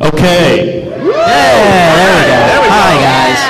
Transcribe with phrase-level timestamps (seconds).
[0.00, 0.84] Okay.
[0.84, 2.70] Yeah, there we go.
[2.70, 3.40] Hi, guys.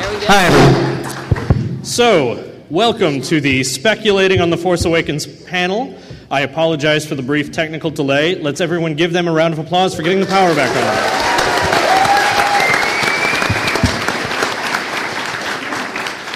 [0.00, 0.26] There we go.
[0.28, 1.84] Hi, everyone.
[1.84, 5.98] So, welcome to the Speculating on the Force Awakens panel.
[6.30, 8.36] I apologize for the brief technical delay.
[8.36, 10.84] Let's everyone give them a round of applause for getting the power back on.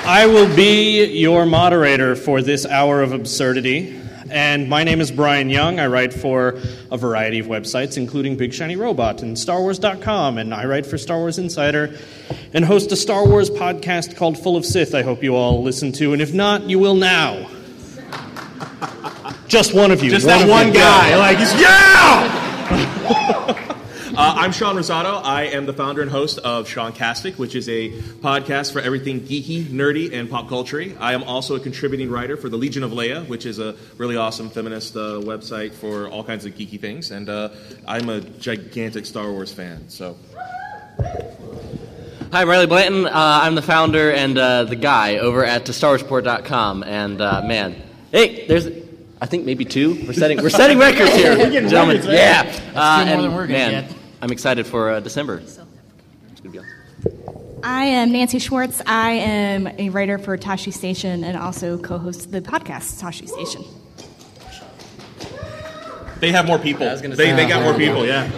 [0.05, 4.01] I will be your moderator for this hour of absurdity.
[4.33, 5.79] And my name is Brian Young.
[5.79, 6.59] I write for
[6.91, 10.39] a variety of websites, including Big Shiny Robot and StarWars.com.
[10.39, 11.95] And I write for Star Wars Insider
[12.55, 14.95] and host a Star Wars podcast called Full of Sith.
[14.95, 16.15] I hope you all listen to.
[16.15, 17.47] And if not, you will now.
[19.49, 20.09] Just one of you.
[20.09, 20.75] Just one that one you.
[20.75, 21.15] guy.
[21.17, 22.49] Like, he's, yeah!
[24.15, 25.23] uh, I'm Sean Rosato.
[25.25, 29.21] I am the founder and host of Sean Castic, which is a podcast for everything
[29.21, 30.85] geeky, nerdy, and pop culture.
[31.01, 34.17] I am also a contributing writer for the Legion of Leia, which is a really
[34.17, 37.11] awesome feminist uh, website for all kinds of geeky things.
[37.11, 37.51] And uh,
[37.87, 39.89] I'm a gigantic Star Wars fan.
[39.89, 40.17] So,
[40.99, 43.07] Hi, I'm Riley Blanton.
[43.07, 46.83] Uh, I'm the founder and uh, the guy over at StarWarsReport.com.
[46.83, 47.77] And uh, man,
[48.11, 48.67] hey, there's,
[49.21, 50.03] I think maybe two.
[50.07, 51.37] We're setting, we're setting records here,
[51.69, 52.03] gentlemen.
[52.05, 53.97] yeah, uh, more and than we're gonna man, get.
[54.23, 55.39] I'm excited for uh, December.
[55.39, 57.61] It's gonna be awesome.
[57.65, 58.81] I am Nancy Schwartz.
[58.87, 63.65] I am a writer for Tashi Station and also co host the podcast Tashi Station.
[66.21, 66.89] they have more people.
[66.89, 68.31] I they, they got more people, yeah.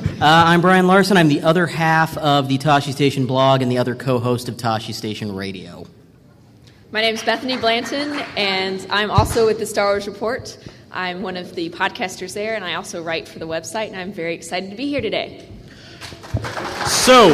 [0.18, 1.16] Uh, I'm Brian Larson.
[1.16, 4.92] I'm the other half of the Tashi Station blog and the other co-host of Tashi
[4.92, 5.86] Station Radio.
[6.90, 10.58] My name is Bethany Blanton, and I'm also with the Star Wars Report.
[10.90, 14.12] I'm one of the podcasters there, and I also write for the website, and I'm
[14.12, 15.46] very excited to be here today.
[16.86, 17.28] So,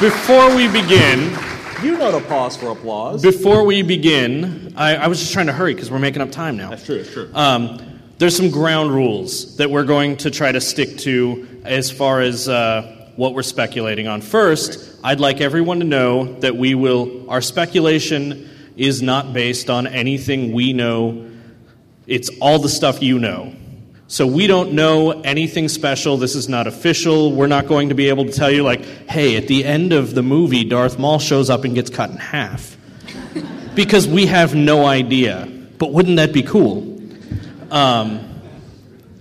[0.00, 1.36] before we begin,
[1.82, 3.22] You know to pause for applause.
[3.22, 6.56] before we begin, I, I was just trying to hurry because we're making up time
[6.56, 6.70] now.
[6.70, 7.30] That's true, it's true.
[7.34, 12.22] Um, there's some ground rules that we're going to try to stick to as far
[12.22, 14.22] as uh, what we're speculating on.
[14.22, 18.48] First, I'd like everyone to know that we will, our speculation
[18.78, 21.30] is not based on anything we know,
[22.06, 23.54] it's all the stuff you know.
[24.08, 26.16] So we don't know anything special.
[26.16, 27.32] This is not official.
[27.32, 30.14] We're not going to be able to tell you, like, hey, at the end of
[30.14, 32.76] the movie, Darth Maul shows up and gets cut in half.
[33.74, 35.48] because we have no idea.
[35.78, 37.00] But wouldn't that be cool?
[37.70, 38.22] Um,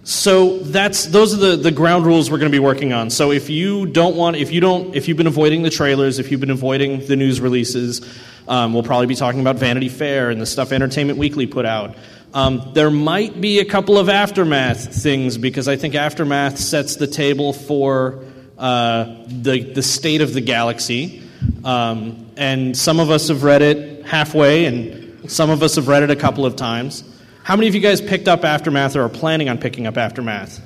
[0.04, 3.10] so that's those are the, the ground rules we're going to be working on.
[3.10, 6.30] So if you don't want, if you don't, if you've been avoiding the trailers, if
[6.30, 8.08] you've been avoiding the news releases,
[8.48, 11.96] um, we'll probably be talking about Vanity Fair and the stuff Entertainment Weekly put out.
[12.36, 17.08] Um, there might be a couple of aftermath things because I think aftermath sets the
[17.08, 18.26] table for
[18.58, 21.24] uh, the the state of the galaxy.
[21.64, 26.04] Um, and some of us have read it halfway, and some of us have read
[26.04, 27.06] it a couple of times.
[27.44, 30.60] How many of you guys picked up Aftermath or are planning on picking up Aftermath?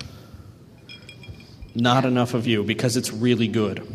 [1.75, 3.85] Not enough of you because it's really good.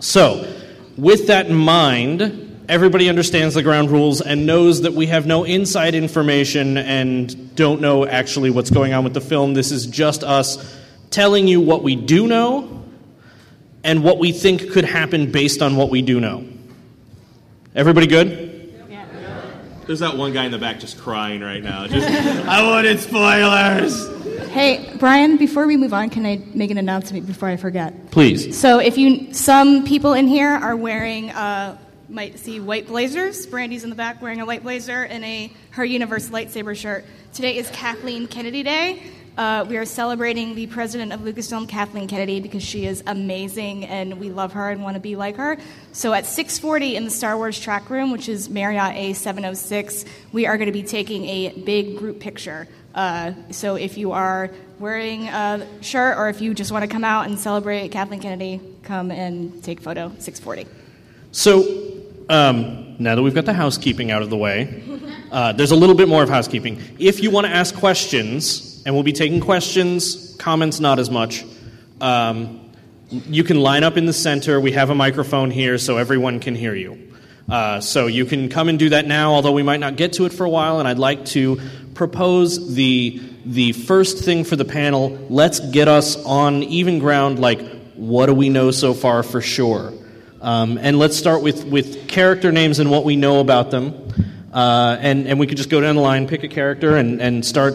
[0.00, 0.52] So,
[0.96, 5.44] with that in mind, everybody understands the ground rules and knows that we have no
[5.44, 9.54] inside information and don't know actually what's going on with the film.
[9.54, 10.76] This is just us
[11.10, 12.84] telling you what we do know
[13.82, 16.46] and what we think could happen based on what we do know.
[17.74, 18.48] Everybody good?
[19.86, 21.86] There's that one guy in the back just crying right now.
[21.86, 22.06] Just,
[22.46, 24.06] I wanted spoilers!
[24.50, 28.10] Hey, Brian, before we move on, can I make an announcement before I forget?
[28.10, 28.58] Please.
[28.58, 31.78] So, if you, some people in here are wearing, uh,
[32.08, 33.46] might see white blazers.
[33.46, 37.04] Brandy's in the back wearing a white blazer and a Her Universe lightsaber shirt.
[37.34, 39.02] Today is Kathleen Kennedy Day.
[39.36, 44.18] Uh, we are celebrating the president of Lucasfilm, Kathleen Kennedy, because she is amazing and
[44.18, 45.58] we love her and want to be like her.
[45.92, 50.56] So at 6:40 in the Star Wars track room, which is Marriott A706, we are
[50.56, 52.66] going to be taking a big group picture.
[52.94, 57.04] Uh, so if you are wearing a shirt or if you just want to come
[57.04, 60.66] out and celebrate Kathleen Kennedy, come and take photo 6:40.
[61.30, 61.97] So,
[62.28, 64.82] um, now that we've got the housekeeping out of the way,
[65.30, 66.82] uh, there's a little bit more of housekeeping.
[66.98, 71.44] If you want to ask questions, and we'll be taking questions, comments not as much,
[72.00, 72.70] um,
[73.10, 74.60] you can line up in the center.
[74.60, 77.12] We have a microphone here so everyone can hear you.
[77.48, 80.26] Uh, so you can come and do that now, although we might not get to
[80.26, 80.80] it for a while.
[80.80, 81.60] And I'd like to
[81.94, 85.18] propose the the first thing for the panel.
[85.30, 87.38] Let's get us on even ground.
[87.38, 87.60] Like,
[87.94, 89.94] what do we know so far for sure?
[90.40, 94.08] Um, and let's start with with character names and what we know about them.
[94.52, 97.44] Uh, and and we could just go down the line, pick a character, and and
[97.44, 97.74] start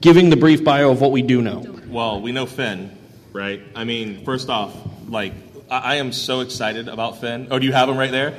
[0.00, 1.64] giving the brief bio of what we do know.
[1.88, 2.96] Well, we know Finn,
[3.32, 3.62] right?
[3.74, 4.74] I mean, first off,
[5.08, 5.32] like,
[5.70, 7.48] I, I am so excited about Finn.
[7.50, 8.34] Oh, do you have him right there?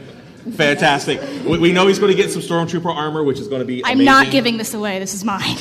[0.55, 1.19] Fantastic.
[1.45, 3.83] We, we know he's going to get some Stormtrooper armor, which is going to be
[3.83, 4.99] I'm not giving this away.
[4.99, 5.57] This is mine.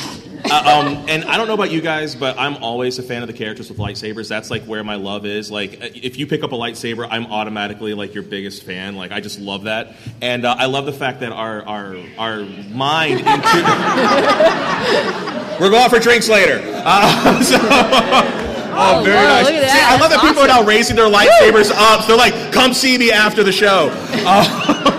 [0.50, 3.28] Uh, um, and I don't know about you guys, but I'm always a fan of
[3.28, 4.28] the characters with lightsabers.
[4.28, 5.50] That's like where my love is.
[5.50, 8.96] Like, uh, if you pick up a lightsaber, I'm automatically like your biggest fan.
[8.96, 12.40] Like, I just love that, and uh, I love the fact that our our our
[12.70, 13.20] mind.
[13.20, 13.28] Into-
[15.60, 16.60] We're going for drinks later.
[16.64, 17.56] Uh, so,
[18.80, 19.44] Oh, very whoa, nice.
[19.46, 19.70] look at that.
[19.72, 22.06] See, I love that people are now raising their lightsabers up.
[22.06, 23.90] They're like, "Come see me after the show."
[24.24, 24.44] Um,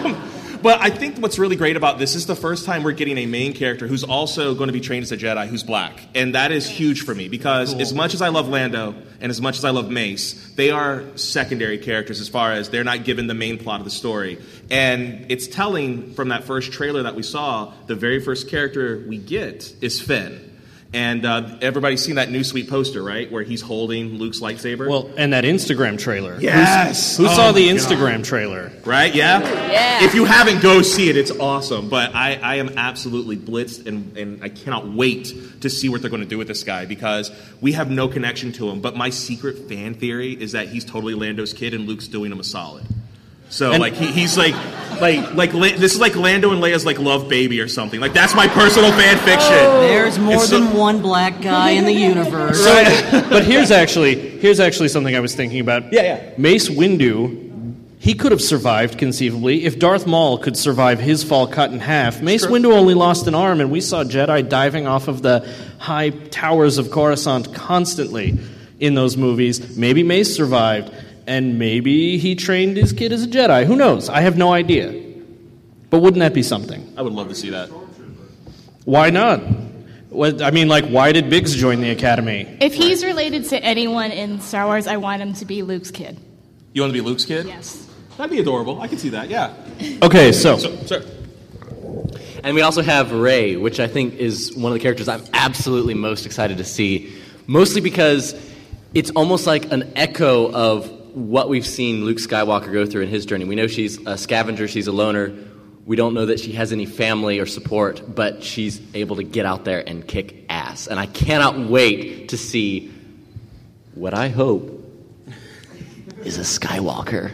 [0.62, 3.26] but I think what's really great about this is the first time we're getting a
[3.26, 6.52] main character who's also going to be trained as a Jedi who's black, and that
[6.52, 9.66] is huge for me because as much as I love Lando and as much as
[9.66, 13.58] I love Mace, they are secondary characters as far as they're not given the main
[13.58, 14.40] plot of the story.
[14.70, 19.18] And it's telling from that first trailer that we saw, the very first character we
[19.18, 20.49] get is Finn.
[20.92, 23.32] And uh, everybody's seen that new sweet poster, right?
[23.32, 24.90] Where he's holding Luke's lightsaber.
[24.90, 26.32] Well, and that Instagram trailer.
[26.34, 27.18] Who's- Yes!
[27.18, 27.80] Who, Oh saw the my God.
[27.80, 28.72] Instagram trailer?
[28.86, 29.14] right?
[29.14, 29.40] Yeah?
[29.72, 30.04] Yeah.
[30.04, 31.16] If you haven't, go see it.
[31.16, 31.90] It's awesome.
[31.90, 36.10] But I, I am absolutely blitzed, and, and I cannot wait to see what they're
[36.10, 37.32] going to do with this guy because
[37.62, 38.82] we have no connection to him.
[38.82, 42.40] But my secret fan theory is that he's totally Lando's kid, and Luke's doing him
[42.40, 42.84] a solid.
[43.50, 44.56] So And- like he, he's like
[45.02, 48.00] like like this is like Lando and Leia's like love baby or something.
[48.00, 49.54] Like that's my personal fan fiction.
[49.54, 49.82] Oh.
[49.82, 52.64] There's more so- than one black guy in the universe.
[53.30, 55.92] but here's actually here's actually something I was thinking about.
[55.94, 56.30] Yeah, yeah.
[56.38, 61.72] Mace Windu, he could have survived conceivably if Darth Maul could survive his fall cut
[61.72, 62.22] in half.
[62.22, 65.50] Mace Windu only lost an arm, and we saw Jedi diving off of the
[65.80, 68.38] high towers of Coruscant constantly
[68.80, 69.78] in those movies.
[69.78, 70.92] Maybe Mace survived,
[71.30, 73.64] and maybe he trained his kid as a Jedi.
[73.64, 74.10] Who knows?
[74.10, 74.92] I have no idea.
[75.92, 76.92] But wouldn't that be something?
[76.98, 77.70] I would love to see that.
[78.86, 79.38] Why not?
[80.10, 82.58] What, I mean, like, why did Biggs join the Academy?
[82.60, 86.20] If he's related to anyone in Star Wars, I want him to be Luke's kid.
[86.74, 87.46] You want to be Luke's kid?
[87.46, 87.88] Yes.
[88.18, 88.82] That'd be adorable.
[88.82, 89.30] I can see that.
[89.30, 89.54] Yeah.
[90.02, 91.06] Okay, so So, sir.
[92.44, 95.94] And we also have Rey, which I think is one of the characters I'm absolutely
[95.94, 97.14] most excited to see.
[97.46, 98.34] Mostly because
[98.96, 103.26] it's almost like an echo of what we've seen Luke Skywalker go through in his
[103.26, 103.46] journey.
[103.46, 105.34] We know she's a scavenger, she's a loner.
[105.86, 109.46] We don't know that she has any family or support, but she's able to get
[109.46, 110.88] out there and kick ass.
[110.88, 112.92] And I cannot wait to see
[113.96, 114.80] what I hope
[116.24, 117.32] is a Skywalker.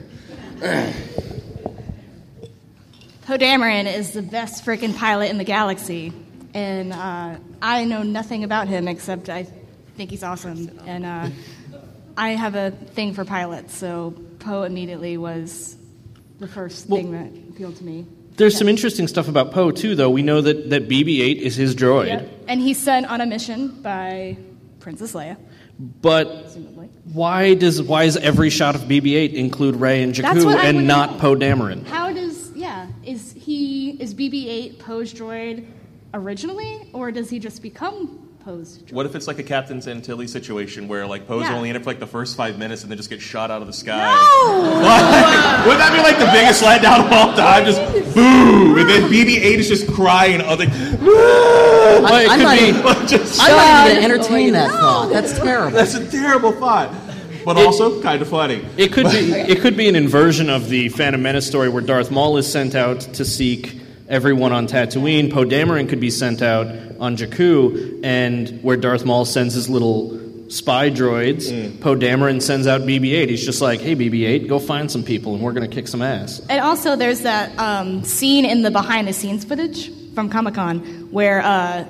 [3.26, 6.14] Poe Dameron is the best freaking pilot in the galaxy,
[6.54, 9.48] and uh, I know nothing about him except I
[9.96, 11.30] think he's awesome, and uh,
[12.17, 15.75] I have a thing for pilots, so Poe immediately was
[16.39, 18.06] the first thing that appealed to me.
[18.38, 20.09] There's some interesting stuff about Poe too, though.
[20.09, 22.31] We know that, that BB-8 is his droid, Yep.
[22.47, 24.38] And he's sent on a mission by
[24.79, 25.38] Princess Leia.
[25.79, 26.89] but presumably.
[27.12, 31.17] why does why does every shot of BB-8 include Rey and Jakku and not.
[31.17, 31.85] Poe Dameron?
[31.85, 32.88] How does yeah?
[33.03, 35.65] Is he is BB-8 Poe's droid
[36.13, 38.92] originally, or does he just become Poe's droid?
[38.94, 41.56] What if it's like a Captain's Antilles situation where like Poe's Yeah.
[41.56, 43.62] only in it for like the first five minutes and then just gets shot out
[43.62, 43.97] of the sky?
[43.97, 45.63] No!
[45.65, 47.65] Wouldn't that be like the biggest letdown of all time?
[47.65, 47.81] Just
[48.13, 50.42] boom, and then BB-8 is just crying.
[50.42, 54.69] Oh, like, I'm could not be- even- just, I'm not even going to entertain that
[54.69, 55.09] thought.
[55.12, 55.75] That's terrible.
[55.77, 56.94] that's a terrible thought,
[57.45, 58.63] but It- also kind of funny.
[58.77, 62.12] It could be it could be an inversion of the Phantom Menace story where Darth
[62.12, 65.31] Maul is sent out to seek everyone on Tatooine.
[65.31, 66.68] Poe Dameron could be sent out
[67.00, 71.79] on Jakku, and where Darth Maul sends his little spy droids, Mm.
[71.82, 73.29] Poe Dameron sends out BB-8.
[73.29, 76.01] He's just like, "Hey, BB-8, go find some people, and we're going to kick some
[76.03, 80.53] ass." And also, there's that um, scene in the behind the scenes footage from Comic
[80.53, 80.79] Con
[81.12, 81.86] where uh,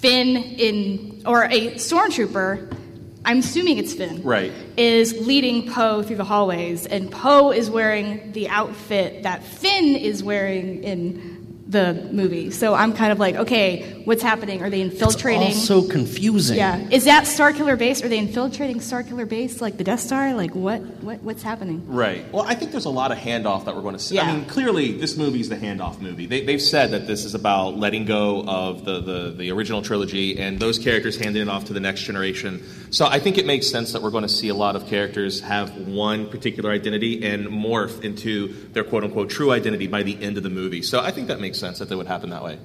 [0.00, 2.74] Finn in or a stormtrooper,
[3.24, 4.52] I'm assuming it's Finn, Right.
[4.76, 10.22] is leading Poe through the hallways, and Poe is wearing the outfit that Finn is
[10.22, 11.36] wearing in
[11.68, 12.50] the movie.
[12.50, 14.60] So I'm kind of like, okay, what's happening?
[14.60, 15.42] Are they infiltrating?
[15.48, 16.56] All so confusing.
[16.56, 18.02] yeah, is that Starkiller Base?
[18.02, 20.34] Are they infiltrating Starkiller Base like the Death Star?
[20.34, 20.80] Like what?
[20.80, 21.22] What?
[21.22, 21.84] What's happening?
[21.86, 22.24] Right.
[22.32, 24.16] Well, I think there's a lot of handoff that we're going to see.
[24.16, 24.22] Yeah.
[24.24, 26.26] I mean, clearly, this movie's the handoff movie.
[26.26, 30.40] They, they've said that this is about letting go of the, the, the original trilogy
[30.40, 32.64] and those characters handing it off to the next generation.
[32.90, 35.40] So I think it makes sense that we're going to see a lot of characters
[35.42, 40.36] have one particular identity and morph into their quote unquote true identity by the end
[40.36, 40.82] of the movie.
[40.82, 42.58] So I think that makes sense that that would happen that way.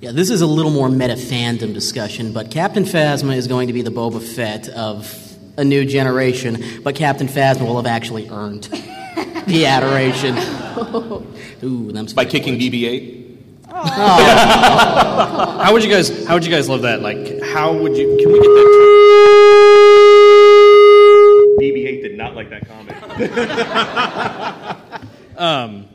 [0.00, 3.74] Yeah, this is a little more meta fandom discussion, but Captain Phasma is going to
[3.74, 5.14] be the Boba Fett of
[5.58, 8.64] a new generation, but Captain Phasma will have actually earned
[9.46, 10.36] the adoration.
[11.62, 13.20] Ooh, them By kicking BB 8?
[13.74, 16.26] How would you guys?
[16.26, 17.02] How would you guys love that?
[17.02, 17.18] Like,
[17.54, 18.16] how would you?
[18.20, 18.70] Can we get that?
[21.60, 22.98] BB 8 did not like that comment.
[25.38, 25.86] um,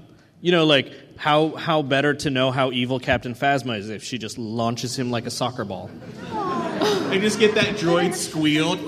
[0.42, 4.18] You know, like how how better to know how evil Captain Phasma is if she
[4.18, 5.92] just launches him like a soccer ball.
[6.32, 8.80] And just get that droid squealed.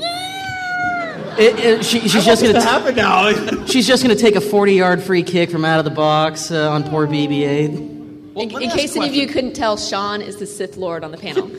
[1.37, 3.65] It- it- she, she's just gonna happen now?
[3.65, 6.69] she's just gonna take a 40 yard free kick from out of the box uh,
[6.71, 7.99] on poor BB-8.
[8.49, 10.77] Well, in in ask a case any of you couldn't tell, Sean is the Sith
[10.77, 11.49] Lord on the panel.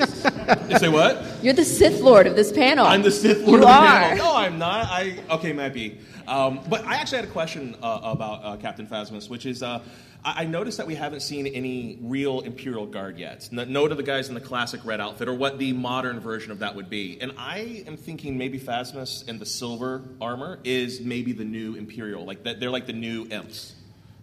[0.68, 1.24] You say what?
[1.42, 2.86] You're the Sith Lord of this panel.
[2.86, 4.00] I'm the Sith Lord You of the are.
[4.00, 4.16] panel.
[4.24, 4.86] No, I'm not.
[4.90, 5.98] I okay, might be.
[6.26, 9.82] Um, but I actually had a question uh, about uh, Captain Phasmus, which is uh,
[10.24, 13.48] I-, I noticed that we haven't seen any real Imperial Guard yet.
[13.52, 16.52] No, no to the guys in the classic red outfit, or what the modern version
[16.52, 17.18] of that would be.
[17.20, 22.24] And I am thinking maybe Phasmus in the silver armor is maybe the new Imperial.
[22.24, 23.74] Like that, they're like the new imps.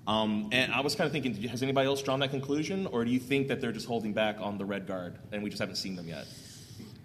[0.09, 2.87] Um, and I was kind of thinking, did you- has anybody else drawn that conclusion,
[2.87, 5.51] or do you think that they're just holding back on the Red Guard and we
[5.51, 6.25] just haven't seen them yet?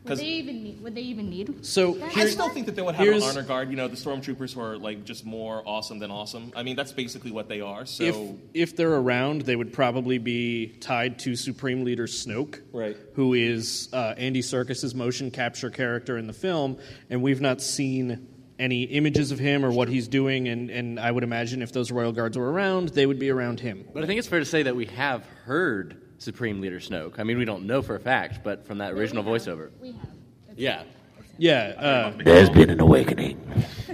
[0.05, 0.83] Would 'Cause- they even need?
[0.83, 1.65] Would they even need?
[1.65, 1.99] So?
[2.15, 3.71] I still think that they would have an Here's- honor guard.
[3.71, 6.51] You know, the stormtroopers who are like just more awesome than awesome.
[6.57, 7.85] I mean, that's basically what they are.
[7.87, 8.17] So if
[8.73, 12.97] if they're around, they would probably be tied to Supreme Leader Snoke, Right.
[13.15, 16.77] Who is uh, Andy Serkis's motion capture character in the film,
[17.11, 18.27] and we've not seen
[18.59, 20.49] any images of him or what he's doing.
[20.49, 23.61] And, and I would imagine if those royal guards were around, they would be around
[23.61, 23.85] him.
[23.93, 27.19] But I think it's fair to say that we have heard Supreme Leader Snoke.
[27.19, 29.71] I mean, we don't know for a fact, but from that original voiceover.
[29.81, 30.09] We have.
[30.57, 30.83] Yeah.
[31.39, 31.75] Yeah.
[31.77, 33.41] Uh, There's been an awakening.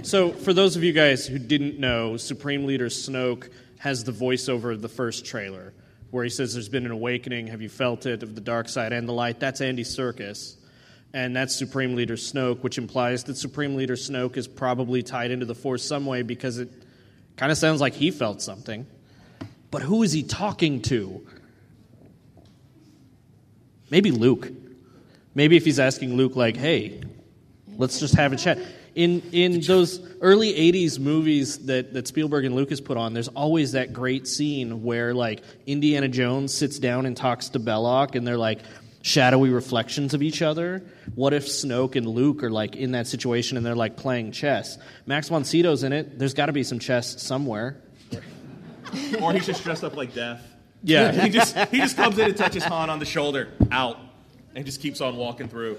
[0.03, 3.49] So, for those of you guys who didn't know, Supreme Leader Snoke
[3.79, 5.73] has the voiceover of the first trailer,
[6.11, 7.47] where he says, There's been an awakening.
[7.47, 9.39] Have you felt it of the dark side and the light?
[9.39, 10.55] That's Andy Serkis.
[11.13, 15.45] And that's Supreme Leader Snoke, which implies that Supreme Leader Snoke is probably tied into
[15.45, 16.69] the Force some way because it
[17.35, 18.85] kind of sounds like he felt something.
[19.71, 21.25] But who is he talking to?
[23.89, 24.49] Maybe Luke.
[25.35, 27.01] Maybe if he's asking Luke, like, hey,
[27.77, 28.57] let's just have a chat.
[28.95, 33.71] In in those early '80s movies that, that Spielberg and Lucas put on, there's always
[33.71, 38.37] that great scene where like Indiana Jones sits down and talks to Belloq, and they're
[38.37, 38.59] like
[39.01, 40.83] shadowy reflections of each other.
[41.15, 44.77] What if Snoke and Luke are like in that situation and they're like playing chess?
[45.05, 46.19] Max von Sydow's in it.
[46.19, 47.77] There's got to be some chess somewhere.
[49.21, 50.45] or he's just dressed up like Death.
[50.83, 51.11] Yeah.
[51.23, 53.97] he just he just comes in and touches Han on the shoulder, out,
[54.55, 55.77] and just keeps on walking through.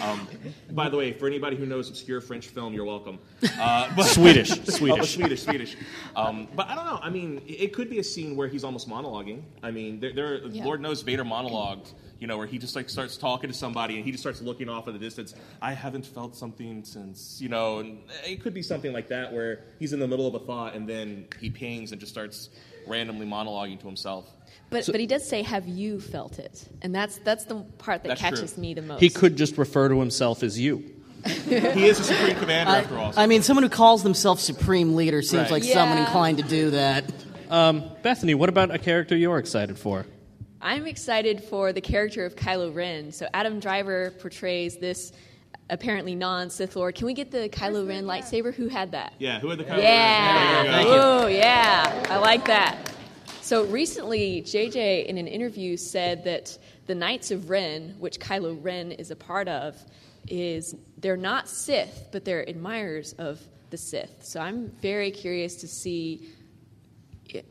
[0.00, 0.28] Um,
[0.70, 3.18] by the way, for anybody who knows obscure French film, you're welcome.
[3.58, 5.14] Uh, but, Swedish, Oh, Swedish.
[5.14, 5.76] Swedish, Swedish.
[6.14, 7.00] Um, but I don't know.
[7.02, 9.42] I mean, it it could be a scene where he's almost monologuing.
[9.62, 10.64] I mean, there, there Yeah.
[10.64, 11.92] Lord knows Vader monologued.
[12.22, 14.68] You know, where he just like starts talking to somebody and he just starts looking
[14.68, 15.34] off in the distance.
[15.60, 19.64] I haven't felt something since you know, and it could be something like that where
[19.80, 22.50] he's in the middle of a thought and then he pings and just starts
[22.86, 24.30] randomly monologuing to himself.
[24.70, 28.16] But but he does say, "Have you felt it?" And that's that's the part that
[28.18, 28.62] catches true.
[28.62, 29.00] me the most.
[29.00, 30.84] He could just refer to himself as you.
[31.24, 33.12] He is a supreme commander after all.
[33.16, 35.50] I mean, someone who calls themselves Supreme Leader seems Right.
[35.50, 37.04] like someone inclined to do that.
[37.50, 40.06] Um, Bethany, what about a character you're excited for?
[40.62, 43.10] I'm excited for the character of Kylo Ren.
[43.10, 45.12] So Adam Driver portrays this
[45.68, 46.94] apparently non-Sith Lord.
[46.94, 48.54] Can we get the Kylo Ren lightsaber?
[48.54, 49.14] Who had that?
[49.18, 50.62] yeah, who had the Kylo Yeah.
[50.62, 50.66] Ren?
[50.70, 51.18] There you go.
[51.24, 52.06] Oh, yeah.
[52.08, 52.92] I like that.
[53.40, 58.92] So recently, JJ in an interview said that the Knights of Ren, which Kylo Ren
[58.92, 59.76] is a part of,
[60.28, 63.40] is they're not Sith, but they're admirers of
[63.70, 64.24] the Sith.
[64.24, 66.28] So I'm very curious to see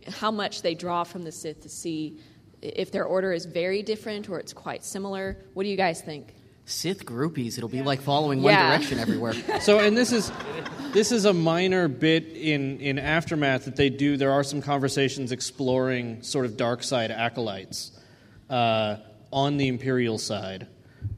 [0.08, 2.20] how much they draw from the Sith to see
[2.62, 5.38] if their order is very different or it's quite similar.
[5.54, 6.36] What do you guys think?
[6.66, 7.58] Sith groupies.
[7.58, 8.70] It'll be like following one Yeah.
[8.78, 9.34] direction everywhere.
[9.62, 10.32] So, and this is
[10.94, 14.16] this is a minor bit in in aftermath that they do.
[14.18, 17.92] There are some conversations exploring sort of dark side acolytes
[18.50, 18.98] uh,
[19.34, 20.68] on the imperial side.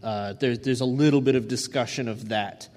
[0.02, 2.70] Uh, there's there's a little bit of discussion of that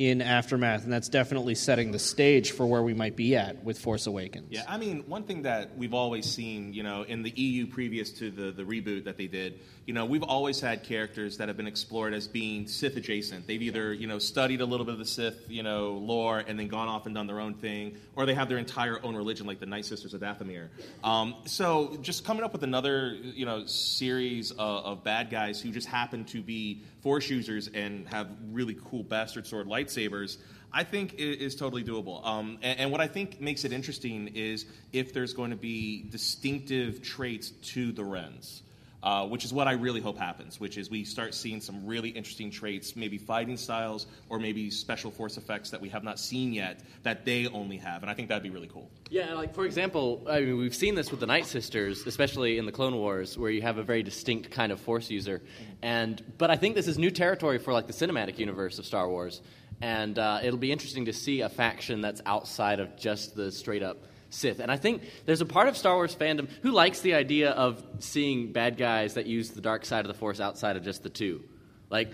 [0.00, 3.78] in aftermath, and that's definitely setting the stage for where we might be at with
[3.78, 4.46] Force Awakens.
[4.48, 8.10] Yeah, I mean, one thing that we've always seen, you know, in the EU previous
[8.12, 11.56] to the, the reboot that they did, you know, we've always had characters that have
[11.56, 13.46] been explored as being Sith adjacent.
[13.46, 16.58] They've either, you know, studied a little bit of the Sith, you know, lore and
[16.58, 19.46] then gone off and done their own thing, or they have their entire own religion,
[19.46, 20.68] like the Night Sisters of Dathomir.
[21.02, 25.70] Um, so just coming up with another, you know, series of, of bad guys who
[25.70, 30.36] just happen to be Force users and have really cool bastard sword lightsabers.
[30.72, 32.24] I think is totally doable.
[32.24, 36.04] Um, and, and what I think makes it interesting is if there's going to be
[36.10, 38.62] distinctive traits to the Rens.
[39.02, 42.10] Uh, which is what I really hope happens, which is we start seeing some really
[42.10, 46.52] interesting traits, maybe fighting styles or maybe special force effects that we have not seen
[46.52, 48.02] yet that they only have.
[48.02, 48.90] And I think that'd be really cool.
[49.08, 52.66] Yeah, like for example, I mean, we've seen this with the Night Sisters, especially in
[52.66, 55.40] the Clone Wars, where you have a very distinct kind of Force user.
[55.80, 59.08] And but I think this is new territory for like the cinematic universe of Star
[59.08, 59.40] Wars,
[59.80, 63.82] and uh, it'll be interesting to see a faction that's outside of just the straight
[63.82, 64.60] up Sith.
[64.60, 67.82] And I think there's a part of Star Wars fandom who likes the idea of
[67.98, 71.10] seeing bad guys that use the dark side of the Force outside of just the
[71.10, 71.42] two.
[71.90, 72.12] Like,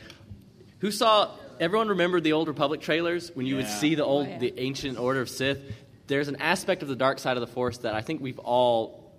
[0.81, 1.31] who saw?
[1.61, 4.39] Everyone remembered the old Republic trailers when you would see the old, Oh, yeah.
[4.39, 5.59] the ancient Order of Sith.
[6.07, 9.15] There's an aspect of the dark side of the Force that I think we've all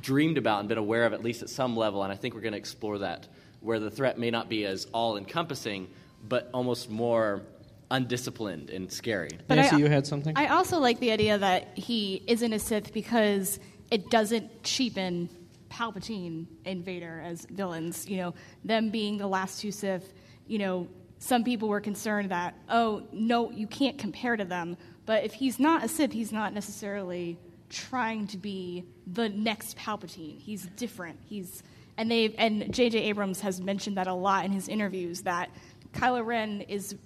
[0.00, 2.40] dreamed about and been aware of at least at some level, and I think we're
[2.40, 3.26] going to explore that,
[3.60, 5.88] where the threat may not be as all encompassing,
[6.26, 7.42] but almost more
[7.90, 9.30] undisciplined and scary.
[9.48, 10.36] But Nancy, I, you had something?
[10.36, 13.58] I also like the idea that he isn't a Sith because
[13.90, 15.28] it doesn't cheapen
[15.70, 18.08] Palpatine and Vader as villains.
[18.08, 20.12] You know, them being the last two Sith,
[20.46, 24.76] you know, some people were concerned that, oh, no, you can't compare to them.
[25.04, 30.38] But if he's not a Sith, he's not necessarily trying to be the next Palpatine.
[30.40, 31.18] He's different.
[31.24, 31.62] He's
[31.96, 32.98] and they and J.J.
[32.98, 35.50] Abrams has mentioned that a lot in his interviews that
[35.92, 36.96] Kylo Ren is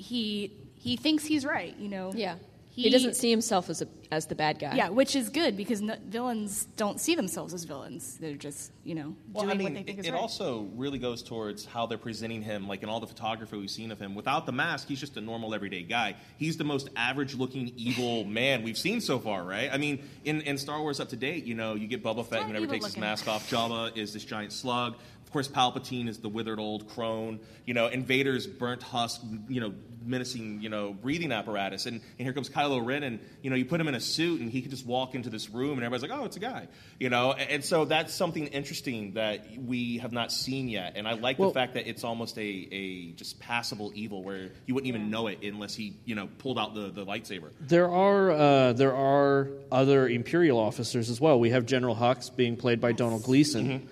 [0.00, 1.76] he he thinks he's right.
[1.78, 2.12] You know.
[2.14, 2.36] Yeah.
[2.72, 4.74] He, doesn't see himself as a, as the bad guy.
[4.74, 8.16] Yeah, which is good because no, villains don't see themselves as villains.
[8.16, 10.20] They're just you know Well, doing I mean, what they think it, is it right.
[10.20, 13.90] also really goes towards how they're presenting him, like in all the photography we've seen
[13.90, 14.14] of him.
[14.14, 16.14] Without the mask, he's just a normal, everyday guy.
[16.38, 19.68] He's the most average-looking evil man we've seen so far, right?
[19.70, 22.40] I mean, in, in Star Wars up to date, you know, you get Boba Fett
[22.40, 23.50] not who never evil takes his mask off.
[23.50, 24.94] Jabba is this giant slug.
[25.30, 27.38] Of course, Palpatine is the withered old crone.
[27.64, 31.86] You know, Invader's burnt husk, you know, menacing, you know, breathing apparatus.
[31.86, 34.40] And, and here comes Kylo Ren, and you know, you put him in a suit,
[34.40, 36.68] and he could just walk into this room, and everybody's like, "Oh, it's a guy,"
[36.98, 37.32] you know.
[37.32, 40.94] And, and so that's something interesting that we have not seen yet.
[40.96, 44.50] And I like Well- the fact that it's almost a, a just passable evil where
[44.66, 47.50] you wouldn't even know it unless he, you know, pulled out the, the lightsaber.
[47.60, 51.38] There are uh, there are other Imperial officers as well.
[51.38, 53.88] We have General Hux being played by Domhnall Gleeson.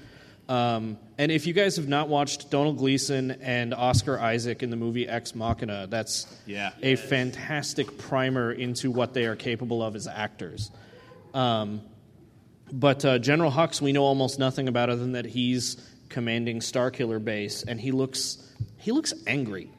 [0.49, 4.77] Um, and if you guys have not watched Domhnall Gleeson and Oscar Isaac in the
[4.77, 6.71] movie Ex Machina, that's Yeah.
[6.83, 10.71] a fantastic primer into what they are capable of as actors.
[11.35, 11.83] Um,
[12.73, 15.77] but uh, General Hux, we know almost nothing about other than that he's
[16.09, 18.39] commanding Starkiller Base, and he looks
[18.79, 19.71] he looks angry.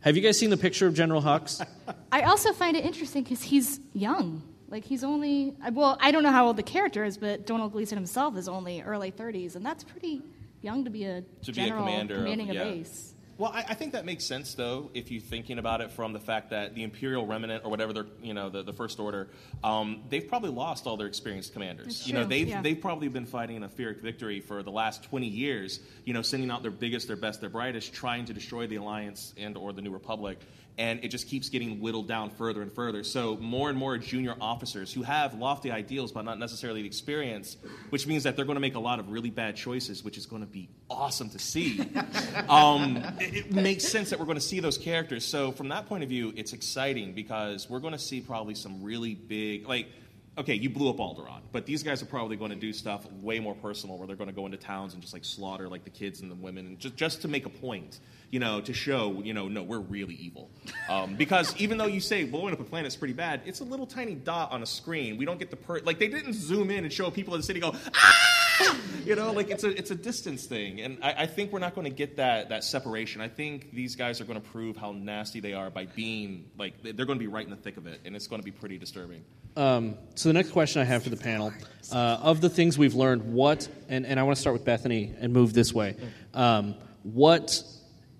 [0.00, 1.64] Have you guys seen the picture of General Hux?
[2.12, 4.42] I also find it interesting because he's young.
[4.68, 7.96] Like he's only well, I don't know how old the character is, but Domhnall Gleeson
[7.96, 10.22] himself is only early 30s, and that's pretty
[10.60, 12.62] young to be a To be a general commander of- commanding yeah.
[12.62, 13.14] a base.
[13.38, 16.18] Well, I, I think that makes sense, though, if you're thinking about it from the
[16.18, 19.28] fact that the Imperial Remnant, or whatever they're, you know, the, the First Order,
[19.62, 21.86] um, they've probably lost all their experienced commanders.
[21.86, 22.62] That's you know, they've yeah.
[22.62, 25.78] they've probably been fighting in a Pyrrhic victory for the last 20 years.
[26.04, 29.32] You know, sending out their biggest, their best, their brightest, trying to destroy the Alliance
[29.36, 30.40] and or the New Republic,
[30.78, 33.02] and it just keeps getting whittled down further and further.
[33.02, 37.56] So more and more junior officers who have lofty ideals but not necessarily the experience,
[37.90, 40.24] which means that they're going to make a lot of really bad choices, which is
[40.24, 41.80] going to be awesome to see.
[42.48, 45.24] um, it, it makes sense that we're going to see those characters.
[45.24, 48.82] So from that point of view, it's exciting because we're going to see probably some
[48.82, 49.88] really big like.
[50.36, 53.40] Okay, you blew up Alderaan, but these guys are probably going to do stuff way
[53.40, 55.90] more personal, where they're going to go into towns and just like slaughter like the
[55.90, 57.98] kids and the women, and just just to make a point,
[58.30, 60.50] you know, to show, you know, no, we're really evil.
[60.88, 63.86] Um, because even though you say blowing up a planet's pretty bad, it's a little
[63.86, 65.16] tiny dot on a screen.
[65.16, 67.46] We don't get the per like they didn't zoom in and show people in the
[67.46, 71.26] city go ah, you know, like it's a it's a distance thing, and I, I
[71.26, 73.20] think we're not going to get that that separation.
[73.20, 76.82] I think these guys are going to prove how nasty they are by being like
[76.82, 78.50] they're going to be right in the thick of it, and it's going to be
[78.50, 79.24] pretty disturbing.
[79.56, 81.52] Um, so the next question I have for the panel,
[81.90, 85.14] uh, of the things we've learned, what and, and I want to start with Bethany
[85.18, 85.96] and move this way.
[86.34, 87.62] Um, what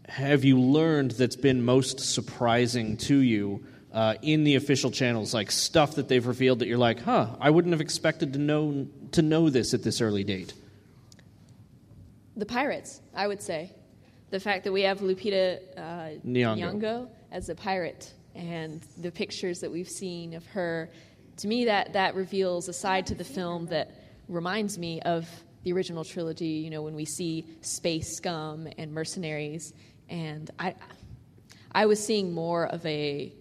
[0.08, 5.50] have you learned that's been most surprising to you uh, in the official channels, like
[5.50, 9.22] stuff that they've revealed that you're like, huh, I wouldn't have expected to know to
[9.22, 10.52] know this at this early date.
[12.36, 13.72] The pirates, I would say.
[14.30, 15.80] The fact that we have Lupita uh,
[16.26, 16.58] Nyong'o.
[16.58, 20.90] Nyong'o as a pirate and the pictures that we've seen of her,
[21.38, 23.90] to me, that, that reveals a side to the film that
[24.28, 25.28] reminds me of
[25.64, 29.72] the original trilogy, you know, when we see space scum and mercenaries.
[30.08, 30.74] And I,
[31.72, 33.32] I was seeing more of a,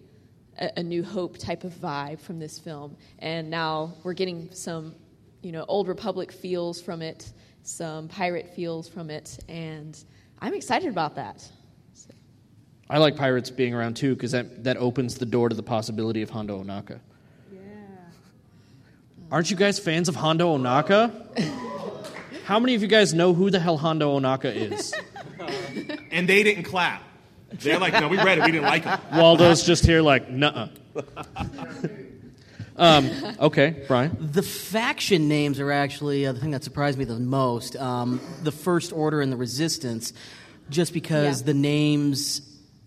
[0.58, 2.96] a, a New Hope type of vibe from this film.
[3.18, 4.94] And now we're getting some,
[5.42, 10.02] you know, Old Republic feels from it, some pirate feels from it, and
[10.40, 11.46] I'm excited about that.
[12.90, 16.22] I like pirates being around too because that, that opens the door to the possibility
[16.22, 17.00] of Hondo Ohnaka.
[17.52, 17.60] Yeah.
[19.30, 21.12] Aren't you guys fans of Hondo Ohnaka?
[22.44, 24.94] How many of you guys know who the hell Hondo Ohnaka is?
[26.18, 27.00] And they didn't clap.
[27.52, 29.00] They're like, no, we read it, we didn't like it.
[29.12, 30.68] Waldo's just here like, nuh
[32.76, 34.16] um, okay, Brian.
[34.18, 37.76] The faction names are actually uh, the thing that surprised me the most.
[37.76, 40.12] Um, the First Order and the Resistance,
[40.70, 41.46] just because Yeah.
[41.46, 42.42] the names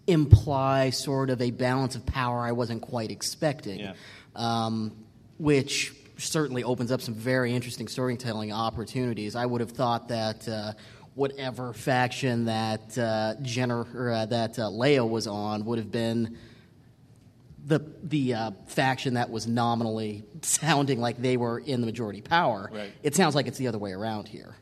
[0.07, 3.79] imply sort of a balance of power I wasn't quite expecting.
[3.79, 3.93] Yeah.
[4.35, 4.91] Um,
[5.37, 9.35] which certainly opens up some very interesting storytelling opportunities.
[9.37, 10.73] I would have thought that uh,
[11.15, 16.37] whatever faction that uh, Jenner or, uh, that uh, Leia was on would have been
[17.65, 22.69] the the uh, faction that was nominally sounding like they were in the majority power.
[22.73, 22.91] Right.
[23.03, 24.55] It sounds like it's the other way around here.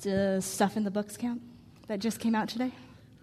[0.00, 1.42] Does stuff in the books count
[1.88, 2.72] that just came out today?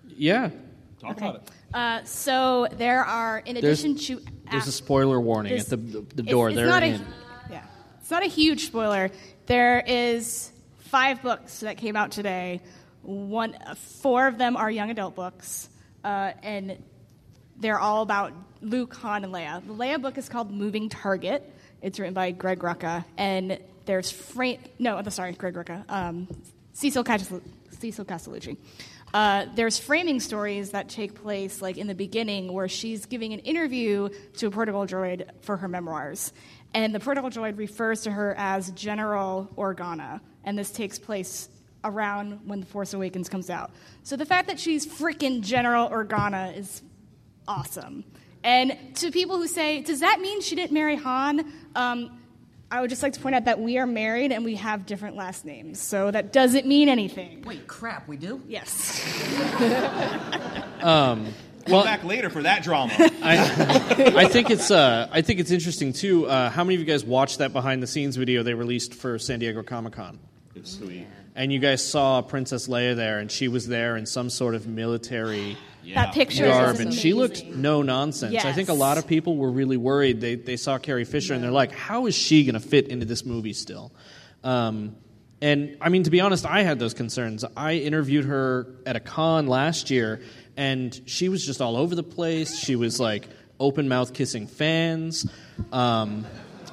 [0.07, 0.51] Yeah.
[0.99, 1.51] Talk about it.
[1.73, 5.99] Uh, so there are, in There's, addition to there's a spoiler warning at the, the
[5.99, 6.49] It's- door.
[6.49, 7.05] It's, They're not a, in.
[7.49, 7.63] yeah,
[7.99, 9.09] it's not a huge spoiler.
[9.47, 12.59] There is five books that came out today.
[13.01, 13.55] One,
[14.01, 15.69] four of them are young adult books,
[16.03, 16.77] uh, and
[17.55, 19.65] they're all about Luke, Han, and Leia.
[19.65, 21.49] The Leia book is called Moving Target.
[21.81, 24.59] It's written by Greg Rucka, and there's frame.
[24.79, 25.85] No, I'm sorry, Greg Rucka.
[25.87, 26.27] Um,
[26.73, 28.57] Cecil, Cecil Castellucci.
[29.13, 33.39] Uh, there's framing stories that take place like in the beginning where she's giving an
[33.39, 36.33] interview to a protocol droid for her memoirs
[36.73, 40.21] and the protocol droid refers to her as general organa.
[40.43, 41.49] And this takes place
[41.83, 43.71] around when the force awakens comes out.
[44.03, 46.81] So the fact that she's freaking general organa is
[47.47, 48.03] awesome.
[48.43, 51.51] And to people who say does that mean she didn't marry han?
[51.75, 52.19] Um,
[52.69, 55.15] i would just like to point out that we are married and we have different
[55.15, 55.79] last names.
[55.79, 57.43] So that doesn't mean anything.
[57.43, 58.41] Wait, crap, we do?
[58.47, 59.01] yes
[61.67, 62.93] Come back later for that drama.
[62.99, 66.27] I, I think it's uh, I think it's interesting too.
[66.27, 69.19] Uh, how many of you guys watched that behind the scenes video they released for
[69.19, 70.19] San Diego Comic Con?
[70.57, 71.07] it's sweet.
[71.35, 74.65] And you guys saw Princess Leia there, and she was there in some sort of
[74.67, 75.55] military
[75.93, 78.33] that picture garb, is and she looked no nonsense.
[78.33, 78.45] Yes.
[78.45, 80.19] I think a lot of people were really worried.
[80.19, 83.05] They they saw Carrie Fisher, and they're like, "How is she going to fit into
[83.05, 83.91] this movie still?"
[84.43, 84.95] Um,
[85.41, 87.45] and I mean, to be honest, I had those concerns.
[87.55, 90.21] I interviewed her at a con last year,
[90.57, 92.57] and she was just all over the place.
[92.59, 95.29] She was like open mouth kissing fans.
[95.71, 96.25] Um,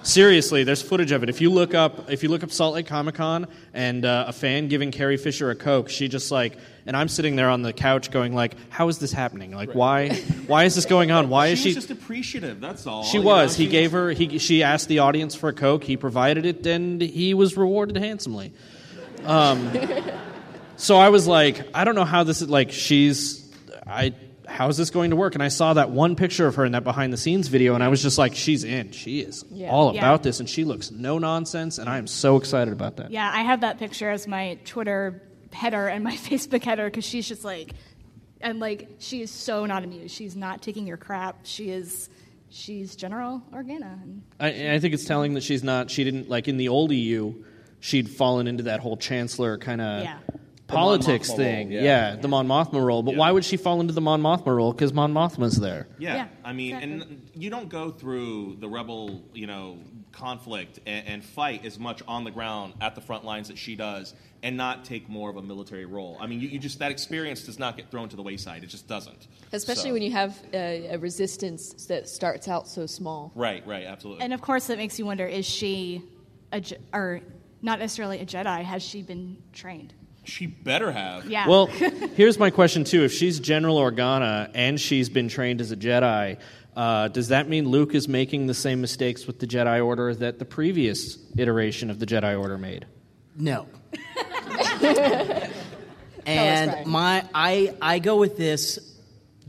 [0.02, 1.28] seriously, there's footage of it.
[1.28, 4.32] If you look up, if you look up Salt Lake Comic Con and uh, a
[4.32, 7.72] fan giving Carrie Fisher a coke, she just like, and I'm sitting there on the
[7.72, 9.52] couch going like, "How is this happening?
[9.52, 10.10] Like, why,
[10.46, 11.28] why is this going on?
[11.28, 12.60] Why is she she?" was just appreciative.
[12.60, 13.04] That's all.
[13.04, 13.52] She was.
[13.52, 13.58] know?
[13.58, 14.10] He She gave her.
[14.10, 15.84] He she asked the audience for a coke.
[15.84, 18.52] He provided it, and he was rewarded handsomely.
[19.24, 19.70] Um,
[20.76, 22.48] so I was like, I don't know how this is.
[22.48, 23.43] Like, she's.
[23.86, 24.14] I.
[24.46, 25.32] How is this going to work?
[25.34, 27.82] And I saw that one picture of her in that behind the scenes video, and
[27.82, 28.92] I was just like, she's in.
[28.92, 29.70] She is Yeah.
[29.70, 30.00] all Yeah.
[30.00, 33.10] about this, and she looks no nonsense, and I am so excited about that.
[33.10, 37.26] Yeah, I have that picture as my Twitter header and my Facebook header because she's
[37.26, 37.72] just like,
[38.42, 40.14] and like she is so not amused.
[40.14, 41.38] She's not taking your crap.
[41.44, 42.10] She is,
[42.50, 43.98] she's General Organa.
[44.38, 45.90] I, I think it's telling that she's not.
[45.90, 47.32] She didn't like in the old EU.
[47.80, 50.18] She'd fallen into that whole chancellor kind of Yeah.
[50.74, 51.66] Politics Mon thing.
[51.68, 51.82] role, yeah.
[52.10, 52.16] yeah.
[52.16, 53.02] the Mon Mothma role.
[53.02, 53.18] But Yeah.
[53.18, 54.72] why would she fall into the Mon Mothma role?
[54.72, 55.86] Because Mon Mothma's there.
[55.98, 56.92] Yeah, Yeah, I mean, exactly.
[56.92, 59.78] and you don't go through the rebel, you know,
[60.12, 63.74] conflict and, and fight as much on the ground at the front lines that she
[63.74, 66.16] does, and not take more of a military role.
[66.20, 68.62] I mean, you, you just that experience does not get thrown to the wayside.
[68.62, 69.26] It just doesn't.
[69.52, 73.32] Especially So- when you have a, a resistance that starts out so small.
[73.34, 74.22] Right, right, absolutely.
[74.22, 76.02] and of course, that makes you wonder: is she
[76.52, 77.20] a or
[77.62, 78.62] not necessarily a Jedi?
[78.62, 79.94] Has she been trained?
[80.24, 81.26] She better have.
[81.30, 81.48] Yeah.
[81.48, 81.66] Well,
[82.16, 86.38] here's my question too: If she's General Organa and she's been trained as a Jedi,
[86.76, 90.38] uh, does that mean Luke is making the same mistakes with the Jedi Order that
[90.38, 92.86] the previous iteration of the Jedi Order made?
[93.36, 93.66] No.
[96.26, 98.78] and my I I go with this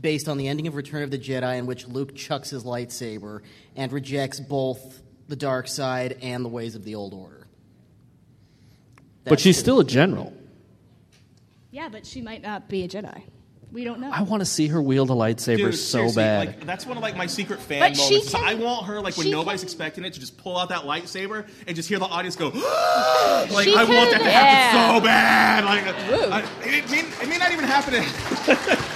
[0.00, 3.40] based on the ending of Return of the Jedi, in which Luke chucks his lightsaber
[3.74, 7.46] and rejects both the dark side and the ways of the old order.
[9.24, 10.32] but she's still a general.
[11.86, 13.22] Yeah, but she might not be a Jedi.
[13.72, 14.10] We don't know.
[14.12, 16.46] I want to see her wield a lightsaber Dude, so seriously, bad.
[16.46, 18.26] Like, that's one of like my secret fan But she moments.
[18.28, 20.56] is can- I want her like when she nobody's can- expecting it to just pull
[20.58, 22.48] out that lightsaber and just hear the audience go.
[23.50, 24.40] like She I want that could- to Yeah.
[24.40, 25.64] happen so bad.
[25.64, 27.94] Like uh, I, it, may, it may not even happen.
[27.94, 28.04] In,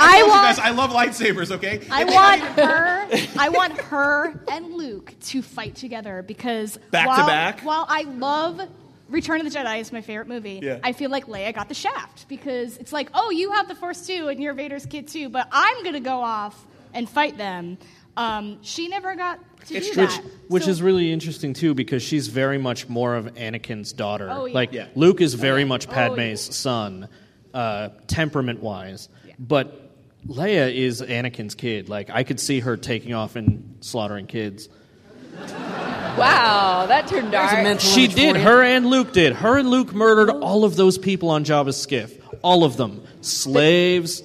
[0.00, 0.42] I told you want.
[0.46, 1.50] guys, I love lightsabers.
[1.50, 1.86] Okay.
[1.90, 3.08] I want her.
[3.38, 7.60] I want her and Luke to fight together because Back to while, back?
[7.60, 8.60] While I love
[9.08, 10.78] Return of the Jedi is my favorite movie, Yeah.
[10.82, 14.06] I feel like Leia got the shaft because it's like, oh, you have the Force
[14.06, 17.78] too, and you're Vader's kid too, but I'm gonna go off and fight them.
[18.16, 20.06] Um, she never got to It's do true.
[20.06, 20.22] that.
[20.48, 24.28] Which So- is really interesting too, because she's very much more of Anakin's daughter.
[24.30, 24.54] Oh, yeah.
[24.54, 24.86] Like Yeah.
[24.94, 26.52] Luke is very much Oh, Padme's yeah.
[26.52, 27.08] son,
[27.54, 29.34] uh, temperament wise, Yeah.
[29.38, 29.84] but
[30.26, 31.88] Leia is Anakin's kid.
[31.88, 34.68] Like I could see her taking off and slaughtering kids.
[35.36, 37.80] Wow, that turned There's dark.
[37.80, 38.36] She did.
[38.36, 39.34] Her and Luke did.
[39.34, 42.12] Her and Luke murdered all of those people on Jabba's skiff.
[42.42, 43.02] All of them.
[43.20, 44.22] Slaves,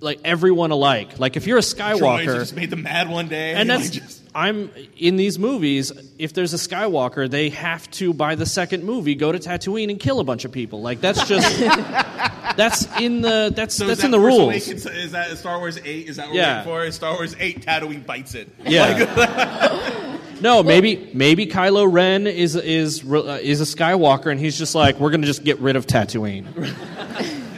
[0.00, 1.18] like everyone alike.
[1.18, 3.52] Like if you're a Droids Skywalker, just made them mad one day.
[3.54, 5.92] and like, that's just- I'm in these movies.
[6.18, 10.00] If there's a Skywalker, they have to by the second movie go to Tatooine and
[10.00, 10.80] kill a bunch of people.
[10.82, 11.58] Like that's just
[12.56, 14.40] that's in the that's So that's that in the Force rules.
[14.48, 14.86] Awakens?
[14.86, 16.08] Is that Star Wars eight?
[16.08, 16.66] Is that what Yeah.
[16.66, 16.96] we're waiting for?
[16.96, 18.48] Star Wars eight, Tatooine bites it.
[18.66, 20.10] Yeah.
[20.44, 25.00] no, maybe maybe Kylo Ren is is uh, is a Skywalker, and he's just like
[25.00, 26.46] we're gonna just get rid of Tatooine.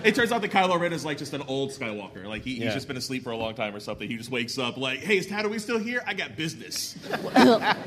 [0.04, 2.26] It turns out that Kylo Ren is like just an old Skywalker.
[2.26, 2.66] Like he, Yeah.
[2.66, 4.08] he's just been asleep for a long time or something.
[4.08, 6.00] He just wakes up like, "Hey, is Tatooine still here?
[6.06, 6.96] I got business."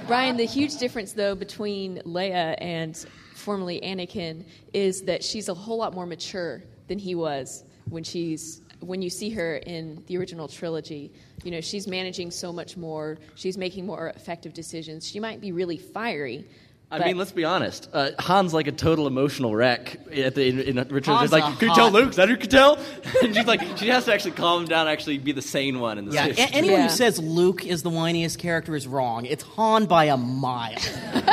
[0.06, 2.98] Brian, the huge difference, though, between Leia and
[3.36, 8.60] formerly Anakin is that she's a whole lot more mature than he was when she's
[8.82, 11.12] when you see her in the original trilogy.
[11.44, 13.18] You know, she's managing so much more.
[13.36, 15.08] She's making more effective decisions.
[15.08, 16.46] She might be really fiery.
[16.92, 17.88] I but- mean, let's be honest.
[17.94, 21.18] Uh, Han's like a total emotional wreck at the in, in Return.
[21.18, 22.10] Han's She's like, a "Can you tell Luke?
[22.10, 22.80] Is that who can tell?"
[23.24, 26.00] and she's like, she has to actually calm him down, actually be the sane one
[26.00, 26.84] in the Yeah, a- anyone Yeah.
[26.88, 29.26] who says Luke is the whiniest character is wrong.
[29.28, 30.80] It's Han by a mile.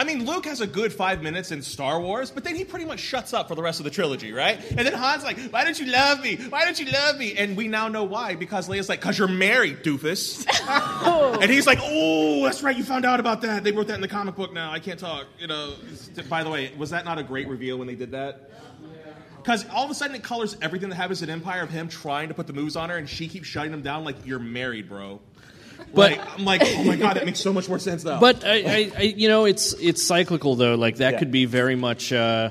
[0.00, 2.86] I mean, Luke has a good five minutes in Star Wars, but then he pretty
[2.86, 4.58] much shuts up for the rest of the trilogy, right?
[4.70, 6.36] And then Han's like, "Why don't you love me?
[6.36, 9.28] Why don't you love me?" And we now know why because Leia's like, "Cause you're
[9.28, 10.46] married, doofus."
[11.42, 12.74] and he's like, "Oh, that's right.
[12.74, 13.62] You found out about that.
[13.62, 14.54] They wrote that in the comic book.
[14.54, 15.74] Now I can't talk." You know.
[16.30, 18.50] By the way, was that not a great reveal when they did that?
[19.36, 22.28] Because all of a sudden it colors everything that happens in Empire of him trying
[22.28, 24.88] to put the moves on her, and she keeps shutting him down like you're married,
[24.88, 25.20] bro.
[25.94, 28.20] But- Like, I'm like, oh my god, that makes so much more sense now.
[28.20, 30.74] But I, I, I, you know, it's it's cyclical though.
[30.76, 31.18] Like that Yeah.
[31.18, 32.12] could be very much.
[32.12, 32.50] Uh,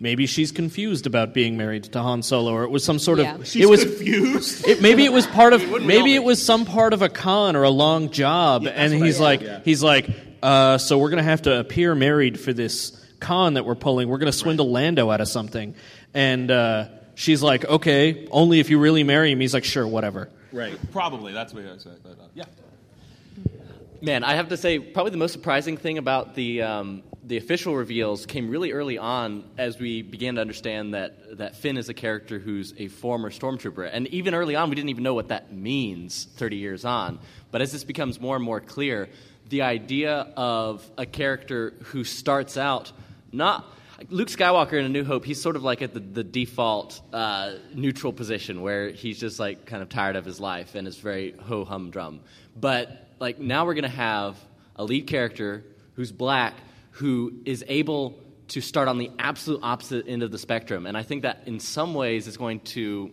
[0.00, 3.36] maybe she's confused about being married to Han Solo, or it was some sort Yeah.
[3.36, 3.46] of.
[3.46, 3.84] she's it was.
[3.84, 4.66] confused.
[4.66, 5.82] It, maybe it was part of.
[5.82, 9.20] Maybe it was some part of a con or a long job, that's and he's
[9.20, 9.60] like, yeah.
[9.64, 10.08] he's like,
[10.42, 14.08] uh, so we're gonna have to appear married for this con that we're pulling.
[14.08, 15.74] We're gonna swindle Lando out of something,
[16.14, 19.38] and uh, she's like, okay, only if you really marry him.
[19.40, 20.28] He's like, sure, whatever.
[20.52, 20.78] Right.
[20.92, 21.32] Probably.
[21.32, 21.98] That's what I said.
[22.02, 22.44] But, uh, yeah.
[24.02, 27.76] Man, I have to say, probably the most surprising thing about the um, the official
[27.76, 31.94] reveals came really early on as we began to understand that that Finn is a
[31.94, 35.52] character who's a former stormtrooper, and even early on, we didn't even know what that
[35.52, 36.26] means.
[36.36, 37.20] Thirty years on,
[37.52, 39.08] but as this becomes more and more clear,
[39.50, 42.90] the idea of a character who starts out
[43.30, 43.72] not.
[44.10, 47.52] Luke Skywalker in A New Hope, he's sort of like at the, the default uh,
[47.74, 51.32] neutral position where he's just like kind of tired of his life and is very
[51.32, 52.20] ho hum drum.
[52.58, 54.36] But like now we're going to have
[54.76, 56.54] a lead character who's black
[56.92, 60.86] who is able to start on the absolute opposite end of the spectrum.
[60.86, 63.10] And I think that in some ways is going to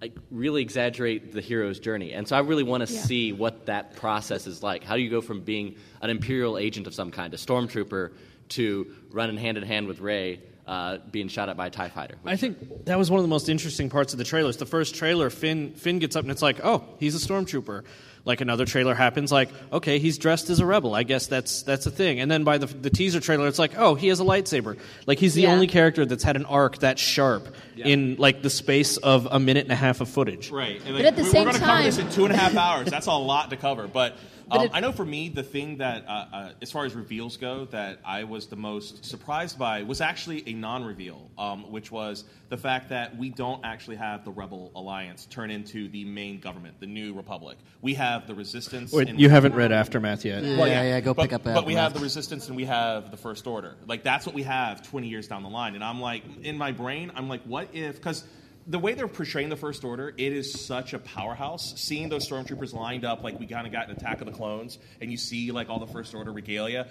[0.00, 2.12] like really exaggerate the hero's journey.
[2.12, 3.00] And so I really want to Yeah.
[3.00, 4.82] see what that process is like.
[4.82, 8.12] How do you go from being an imperial agent of some kind, a stormtrooper,
[8.52, 12.14] to running hand in hand with Rey, uh, being shot at by a Tie Fighter?
[12.24, 14.56] I think that was one of the most interesting parts of the trailers.
[14.56, 17.84] The first trailer, Finn Finn gets up and it's like, oh, he's a stormtrooper.
[18.24, 20.94] Like another trailer happens, like, okay, he's dressed as a rebel.
[20.94, 22.20] I guess that's that's a thing.
[22.20, 24.78] And then by the, the teaser trailer, it's like, oh, he has a lightsaber.
[25.08, 25.50] Like he's the Yeah.
[25.52, 29.64] only character that's had an arc that sharp in like the space of a minute
[29.64, 30.52] and a half of footage.
[30.52, 30.80] Right.
[30.86, 32.32] And, But at the we- same we're going to time- cover this in two and
[32.32, 32.88] a half hours.
[32.88, 33.88] That's a lot to cover.
[33.88, 34.18] But, But
[34.58, 37.36] um, it- I know for me, the thing that, uh, uh, as far as reveals
[37.36, 42.24] go, that I was the most surprised by was actually a non-reveal, um, which was
[42.48, 46.80] the fact that we don't actually have the Rebel Alliance turn into the main government,
[46.80, 47.58] the new Republic.
[47.80, 48.92] We have the Resistance.
[48.92, 50.42] Wait, and- you haven't read Aftermath yet.
[50.42, 53.16] Yeah, yeah, go but, pick up But we have the resistance and we have the
[53.16, 53.76] first order.
[53.86, 55.74] Like that's what we have 20 years down the line.
[55.74, 57.96] And I'm like, in my brain, I'm like, what if?
[57.96, 58.24] Because
[58.66, 61.74] the way they're portraying the first order, it is such a powerhouse.
[61.76, 64.78] Seeing those stormtroopers lined up, like we kind of got an Attack of the Clones,
[65.00, 66.88] and you see like all the first order regalia.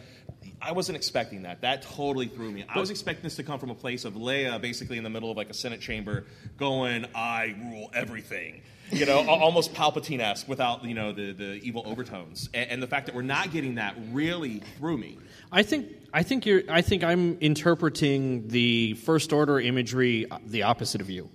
[0.61, 1.61] I wasn't expecting that.
[1.61, 2.65] That totally threw me.
[2.67, 5.31] I was expecting this to come from a place of Leia, basically in the middle
[5.31, 6.25] of like a Senate chamber,
[6.57, 12.49] going, "I rule everything." You know, almost Palpatine-esque, without you know the the evil overtones.
[12.53, 15.17] And, and the fact that we're not getting that really threw me.
[15.51, 20.63] I think I think you're I think I'm interpreting the first order imagery uh, the
[20.63, 21.29] opposite of you.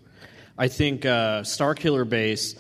[0.58, 2.54] I think uh, Starkiller Base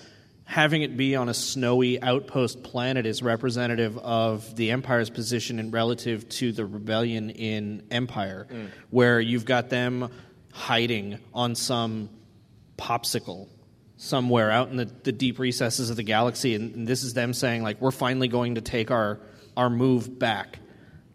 [0.44, 5.72] having it be on a snowy outpost planet is representative of the Empire's position in
[5.72, 8.46] relative to the rebellion in Empire,
[8.90, 10.08] where you've got them
[10.52, 12.08] hiding on some
[12.78, 13.48] popsicle
[13.96, 17.32] somewhere out in the, the deep recesses of the galaxy, and, and this is them
[17.32, 19.18] saying like we're finally going to take our
[19.56, 20.58] our move back.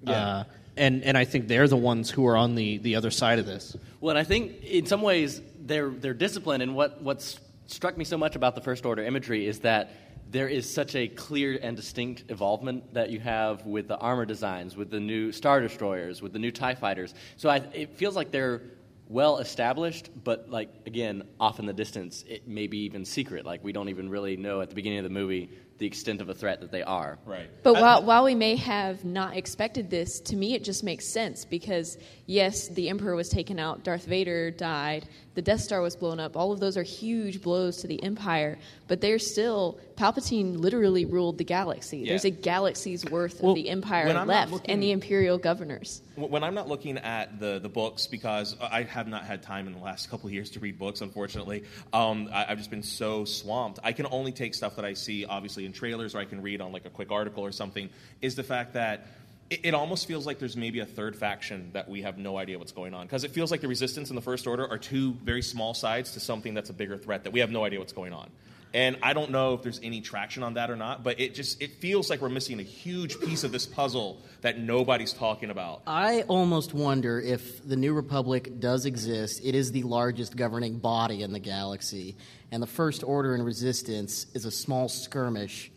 [0.06, 0.44] Uh,
[0.76, 3.46] and and I think they're the ones who are on the, the other side of
[3.46, 3.78] this.
[4.00, 8.04] Well, and I think in some ways their their discipline and what what's struck me
[8.04, 9.92] so much about the first order imagery is that
[10.30, 14.78] there is such a clear and distinct involvement that you have with the armor designs,
[14.78, 17.14] with the new star destroyers, with the new Tie fighters.
[17.36, 18.62] So I, it feels like they're
[19.10, 23.46] well established, but like again, off in the distance, it may be even secret.
[23.46, 26.30] Like we don't even really know at the beginning of the movie the extent of
[26.30, 27.18] a threat that they are.
[27.26, 27.50] Right.
[27.64, 31.06] But I- while, while we may have not expected this, to me it just makes
[31.08, 31.98] sense because,
[32.28, 36.36] yes, the Emperor was taken out, Darth Vader died, the Death Star was blown up.
[36.36, 39.80] All of those are huge blows to the Empire, but they're still.
[39.96, 42.00] Palpatine literally ruled the galaxy.
[42.00, 42.10] Yeah.
[42.10, 44.92] There's a galaxy's worth Well, of the Empire when I'm not left, looking- and the
[44.92, 46.02] Imperial governors.
[46.16, 49.74] when I'm not looking at the, the books because I have not had time in
[49.74, 51.64] the last couple of years to read books, unfortunately.
[51.94, 53.80] Um, I, I've just been so swamped.
[53.84, 56.62] I can only take stuff that I see, obviously, in trailers or I can read
[56.62, 57.90] on like a quick article or something.
[58.22, 59.06] Is the fact that
[59.52, 62.58] it, it almost feels like there's maybe a third faction that we have no idea
[62.58, 65.14] what's going on because it feels like the Resistance and the First Order are two
[65.26, 67.94] very small sides to something that's a bigger threat that we have no idea what's
[67.94, 68.32] going on.
[68.74, 71.62] And I don't know if there's any traction on that or not, but it just
[71.62, 75.82] it feels like we're missing a huge piece of this puzzle that nobody's talking about.
[75.86, 79.42] I almost wonder if the New Republic does exist.
[79.44, 82.16] It is the largest governing body in the galaxy,
[82.50, 85.70] and the First Order and Resistance is a small skirmish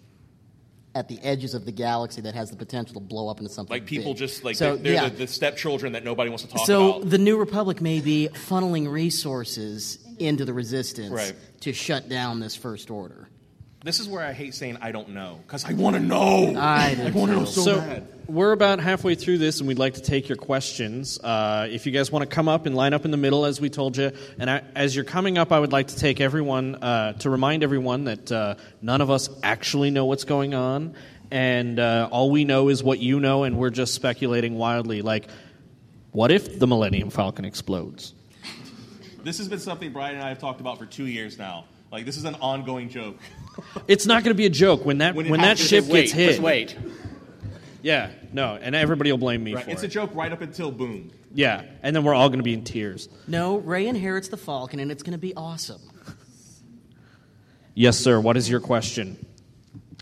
[0.95, 3.75] at the edges of the galaxy that has the potential to blow up into something.
[3.75, 4.19] Like people big.
[4.19, 5.09] just like so, they're, they're yeah.
[5.09, 7.03] the, the stepchildren that nobody wants to talk so about.
[7.03, 11.35] So the New Republic may be funneling resources into the Resistance Right.
[11.61, 13.29] to shut down this First Order.
[13.85, 16.57] This is where I hate saying I don't know because I want to know.
[16.57, 17.51] I do want to know too.
[17.51, 18.09] so, So bad.
[18.27, 21.21] we're about halfway through this, and we'd like to take your questions.
[21.23, 23.61] Uh, if you guys want to come up and line up in the middle, as
[23.61, 26.77] we told you, and I, as you're coming up, I would like to take everyone
[26.77, 30.95] uh, to remind everyone that uh, none of us actually know what's going on,
[31.31, 35.03] and uh, all we know is what you know, and we're just speculating wildly.
[35.03, 35.29] Like,
[36.11, 38.15] what if the Millennium Falcon explodes?
[39.25, 41.65] This has been something Brian and I have talked about for two years now.
[41.95, 43.17] Like this is an ongoing joke.
[43.87, 45.89] It's not going to be a joke when that When when, it that ship Just
[45.93, 46.29] wait, gets hit.
[46.31, 46.77] Just wait.
[47.83, 49.65] Yeah, no, and everybody will blame me Right?
[49.65, 49.87] for It's it.
[49.87, 51.13] a joke right up until boom.
[51.33, 53.09] yeah, and then we're all going to be in tears.
[53.29, 55.81] No, Rey inherits the Falcon, and it's going to be awesome.
[57.75, 58.19] Yes, sir.
[58.19, 59.25] What is your question?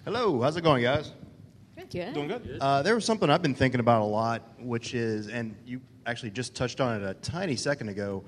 [0.07, 1.13] Hello, how's it going, guys?
[1.91, 2.11] Yeah.
[2.15, 2.57] Doing good.
[2.59, 6.31] Uh, there was something I've been thinking about a lot, which is, and you actually
[6.31, 8.25] just touched on it a tiny second ago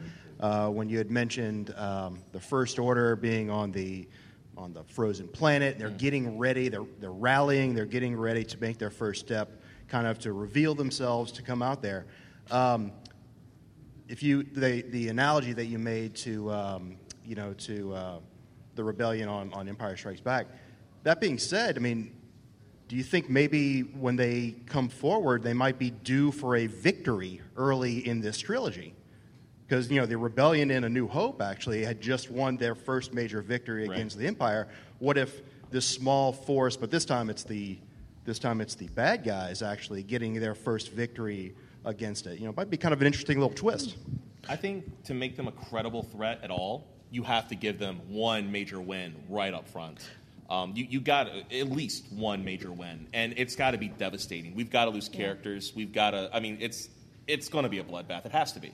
[0.69, 4.09] when you had mentioned um, the First Order being on the
[4.57, 5.79] on the frozen planet.
[5.79, 6.69] They're getting ready.
[6.69, 7.75] They're they're rallying.
[7.75, 11.63] They're getting ready to make their first step, kind of to reveal themselves to come
[11.63, 12.07] out there.
[12.51, 12.93] Um,
[14.09, 18.19] if you the the analogy that you made to um, you know to uh,
[18.75, 20.47] the rebellion on, on Empire Strikes Back.
[21.05, 22.15] That being said, I mean,
[22.89, 27.41] do you think maybe when they come forward, they might be due for a victory
[27.57, 28.95] early in this trilogy?
[29.67, 33.15] Because you know the rebellion in A New Hope actually had just won their first
[33.15, 33.95] major victory Right.
[33.97, 34.69] against the Empire.
[34.99, 37.79] What if this small force, but this time it's the
[38.25, 42.39] this time it's the bad guys actually getting their first victory against it?
[42.39, 43.97] You know, it might be kind of an interesting little twist.
[44.49, 48.01] I think to make them a credible threat at all, you have to give them
[48.09, 50.07] one major win right up front.
[50.51, 54.55] Um, you you got at least one major win, and it's got to be devastating.
[54.55, 55.73] We've got to lose characters.
[55.75, 56.29] We've got to.
[56.35, 56.91] I mean, it's
[57.27, 58.27] it's going to be a bloodbath.
[58.27, 58.73] It has to be.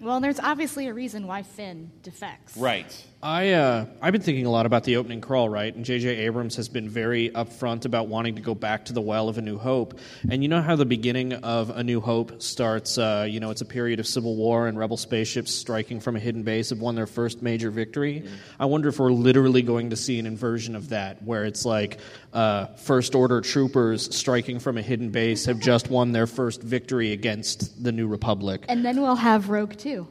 [0.00, 2.56] Well, there's obviously a reason why Finn defects.
[2.56, 3.06] Right.
[3.22, 5.74] I uh, I've been thinking a lot about the opening crawl, right?
[5.74, 6.08] And J.J.
[6.24, 9.42] Abrams has been very upfront about wanting to go back to the well of A
[9.42, 9.98] New Hope.
[10.30, 12.96] And you know how the beginning of A New Hope starts?
[12.96, 16.18] Uh, you know, it's a period of civil war and rebel spaceships striking from a
[16.18, 18.26] hidden base have won their first major victory.
[18.58, 21.98] I wonder if we're literally going to see an inversion of that, where it's like
[22.32, 27.12] uh, First Order troopers striking from a hidden base have just won their first victory
[27.12, 28.64] against the New Republic.
[28.66, 30.08] And then we'll have Rogue Two.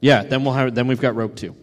[0.00, 1.56] Yeah, then we'll have then we've got Rogue Two.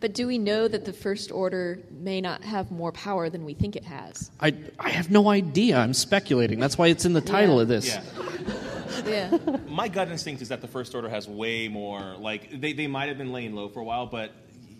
[0.00, 3.54] But do we know that the First Order may not have more power than we
[3.54, 4.30] think it has?
[4.40, 5.78] I, I have no idea.
[5.78, 6.60] I'm speculating.
[6.60, 7.62] That's why it's in the title Yeah.
[7.62, 7.86] of this.
[7.88, 8.02] Yeah.
[9.06, 9.38] Yeah.
[9.68, 12.16] My gut instinct is that the First Order has way more.
[12.18, 14.32] Like they, they might have been laying low for a while, but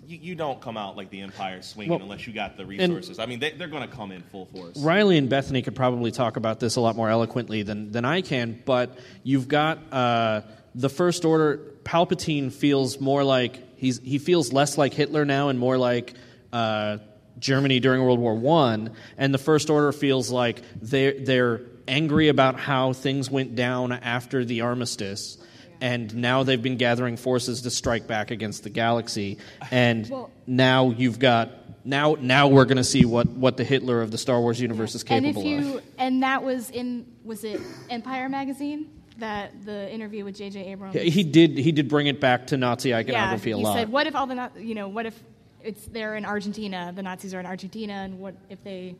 [0.06, 3.18] you, you don't come out like the Empire swinging Well, unless you got the resources.
[3.20, 4.76] I mean, they, they're going to come in full force.
[4.78, 8.22] Riley and Bethany could probably talk about this a lot more eloquently than, than I
[8.22, 10.40] can, but you've got uh,
[10.74, 11.60] the First Order.
[11.84, 16.14] Palpatine feels more like he's he feels less like Hitler now and more like
[16.52, 16.98] uh,
[17.38, 22.60] Germany during World War One, and the First Order feels like they're they're angry about
[22.60, 25.38] how things went down after the armistice.
[25.80, 29.38] And now they've been gathering forces to strike back against the galaxy.
[29.70, 31.52] And Well- now you've got
[31.86, 34.96] now now we're going to see what, what the Hitler of the Star Wars universe
[34.96, 35.84] is capable and if you of.
[35.96, 37.60] and that was in was it
[37.90, 40.66] Empire magazine that the interview with J.J.
[40.66, 40.94] Abrams.
[40.94, 43.90] He he did he did bring it back to Nazi yeah, iconography a he said,
[43.90, 44.88] "What if all the you know?
[44.88, 45.22] What if
[45.62, 46.92] it's they're in Argentina?
[46.94, 48.96] The Nazis are in Argentina, and what if they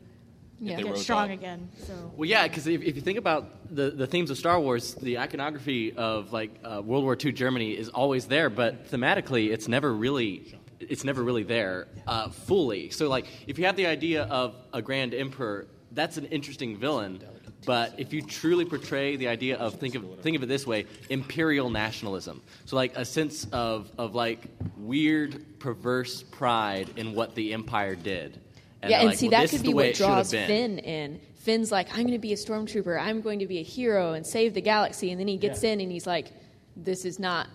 [0.59, 0.77] Yeah.
[0.77, 1.37] they get strong up.
[1.37, 1.69] again.
[1.87, 4.93] So Well, yeah, because if, if you think about the, the themes of Star Wars,
[4.95, 9.67] the iconography of like uh, World War II Germany is always there, but thematically, it's
[9.67, 12.89] never really it's never really there uh, fully.
[12.89, 17.21] So, like, if you have the idea of a grand emperor, that's an interesting villain.
[17.65, 20.85] But if you truly portray the idea of think of think of it this way,
[21.09, 22.41] imperial nationalism.
[22.65, 24.47] So, like a sense of of like
[24.77, 28.39] weird, perverse pride in what the empire did.
[28.87, 30.31] yeah, and like, see, well, that could be what it should have draws.
[30.31, 31.19] Finn in.
[31.35, 32.99] Finn's like, I'm going to be a stormtrooper.
[33.01, 35.11] I'm going to be a hero and save the galaxy.
[35.11, 36.27] And then he gets in and he's like,
[36.75, 37.47] this is not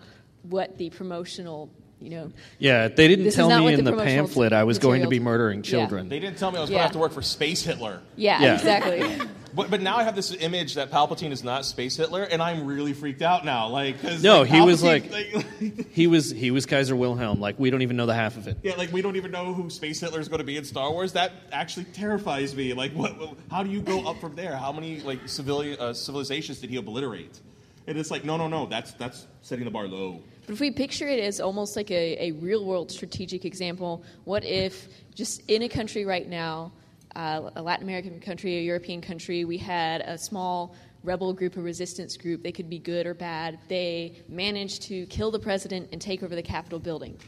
[0.42, 2.32] what the promotional, you know.
[2.58, 5.24] Yeah, they didn't tell me in the the pamphlet I was going to be materials-
[5.24, 5.70] murdering Yeah.
[5.70, 6.08] children.
[6.08, 8.00] They didn't tell me I was going to have to work for Space Hitler.
[8.16, 8.54] Yeah, Yeah.
[8.54, 9.28] exactly.
[9.54, 12.66] But, but now I have this image that Palpatine is not Space Hitler, and I'm
[12.66, 13.68] really freaked out now.
[13.68, 15.04] Like, 'cause, No, like, he was like,
[15.92, 17.40] He was he was Kaiser Wilhelm.
[17.40, 18.58] Like we don't even know the half of it.
[18.62, 20.90] yeah, like we don't even know who Space Hitler is going to be in Star
[20.90, 21.12] Wars.
[21.12, 22.72] That actually terrifies me.
[22.74, 23.18] Like, what?
[23.18, 24.56] what- How do you go up from there?
[24.56, 27.40] How many like civilian uh, civilizations did he obliterate?
[27.86, 28.66] And it's like, no, no, no.
[28.66, 30.20] That's that's setting the bar low.
[30.46, 34.44] But if we picture it as almost like a, a real world strategic example, what
[34.44, 36.72] if just in a country right now,
[37.16, 41.60] uh, a Latin American country, a European country, we had a small rebel group, a
[41.60, 46.00] resistance group, they could be good or bad, they managed to kill the president and
[46.00, 47.18] take over the Capitol building.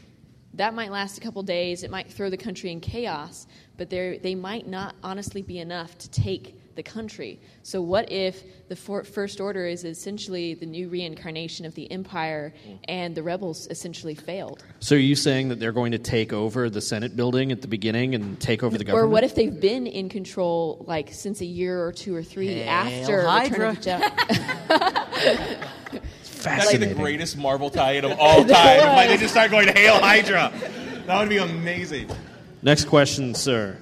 [0.55, 3.45] That might last a couple days, it might throw the country in chaos,
[3.77, 7.41] but they might not honestly be enough to take the country.
[7.63, 12.53] So, what if the for- First Order is essentially the new reincarnation of the Empire
[12.85, 14.63] and the rebels essentially failed?
[14.79, 17.67] So are you saying that they're going to take over the Senate building at the
[17.67, 19.05] beginning and take over the government?
[19.05, 22.53] Or what if they've been in control like since a year or two or three
[22.53, 25.67] Hail after Return of the Jedi?
[26.43, 28.95] That'd be the greatest Marvel tie-in of all time.
[28.95, 30.53] like, they just start going Hail Hydra.
[31.07, 32.09] That would be amazing.
[32.61, 33.77] Next question, sir.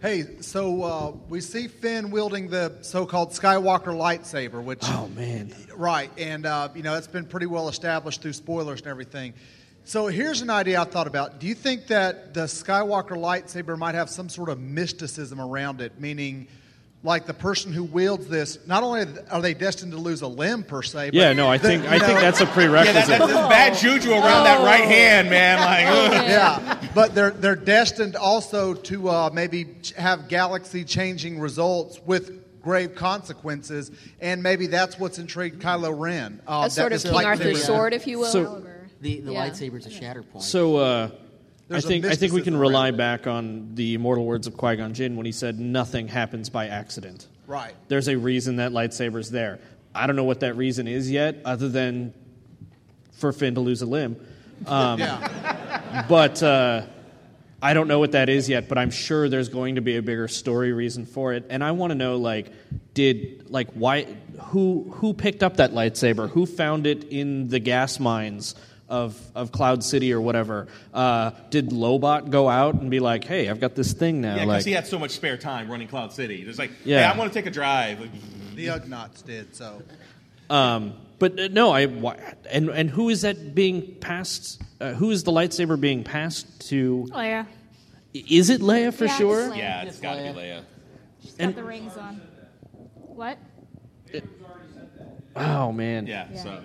[0.00, 5.52] Hey, so uh, we see Finn wielding the so-called Skywalker lightsaber, which Oh man.
[5.74, 9.34] right, and uh, you know it's been pretty well established through spoilers and everything.
[9.82, 11.40] So here's an idea I thought about.
[11.40, 15.98] Do you think that the Skywalker lightsaber might have some sort of mysticism around it,
[16.00, 16.46] meaning?
[17.04, 20.64] Like the person who wields this, not only are they destined to lose a limb
[20.64, 22.94] per se, but Yeah, no, I the- think you I think that's a prerequisite.
[22.96, 25.60] Yeah, that, that's just bad juju around that right hand, man.
[25.60, 25.86] Like,
[26.20, 26.26] ugh.
[26.28, 32.96] yeah, but they're they're destined also to uh, maybe have galaxy changing results with grave
[32.96, 36.40] consequences, and maybe that's what's intrigued Kylo Ren.
[36.48, 38.26] Uh, a that sort of this King Arthur's lightsaber- sword, if you will.
[38.26, 38.64] So-
[39.00, 39.48] The, the Yeah.
[39.48, 40.42] lightsaber's a shatter point.
[40.44, 41.27] So uh, I
[41.68, 44.76] There's a think I think we can rely back on the immortal words of Qui
[44.76, 47.74] Gon Jinn when he said, "Nothing happens by accident." Right.
[47.88, 49.58] There's a reason that lightsaber's there.
[49.94, 52.14] I don't know what that reason is yet, other than
[53.12, 54.16] for Finn to lose a limb.
[54.66, 56.82] Um, Yeah, But uh,
[57.60, 58.68] I don't know what that is yet.
[58.68, 61.46] But I'm sure there's going to be a bigger story reason for it.
[61.50, 62.52] And I want to know, like,
[62.94, 64.04] did like why
[64.44, 66.30] who who picked up that lightsaber?
[66.30, 68.54] Who found it in the gas mines?
[68.90, 70.66] Of, of Cloud City or whatever.
[70.94, 74.36] Uh, did Lobot go out and be like, "Hey, I've got this thing now"?
[74.36, 76.42] Yeah, because like, he had so much spare time running Cloud City.
[76.48, 77.00] It's like, Yeah.
[77.00, 77.98] yeah, I want to take a drive.
[78.56, 79.82] The Ugnaughts did so.
[80.48, 81.82] Um, but uh, no, I
[82.50, 84.62] and and who is that being passed?
[84.80, 87.06] Uh, who is the lightsaber being passed to?
[87.12, 87.44] Oh yeah,
[88.14, 89.50] Is it Leia for Yeah, it's sure?
[89.50, 89.56] Leia.
[89.58, 90.62] yeah, it's got to be Leia.
[91.22, 92.22] she's And- got the rings on.
[92.94, 93.36] What?
[95.36, 96.06] Oh man.
[96.06, 96.42] Yeah, Yeah.
[96.42, 96.60] so.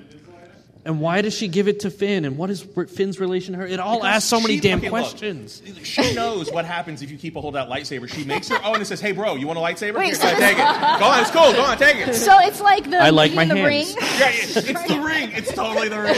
[0.86, 2.26] And why does she give it to Finn?
[2.26, 3.66] And what is Finn's relation to her?
[3.66, 5.62] It all asks so many She- damn okay, look, questions.
[5.84, 8.10] she knows what happens if you keep a holdout lightsaber.
[8.14, 9.96] She makes her own and it says, "Hey, bro, you want a lightsaber?
[10.00, 11.00] Wait, Here, so go take it.
[11.00, 11.54] Go on, it's cool.
[11.54, 13.66] Go on, take it." So it's like the I like my the hands.
[13.66, 13.88] ring.
[13.98, 14.54] Yeah, yeah, it's
[14.90, 15.32] the ring.
[15.34, 16.16] It's totally the ring.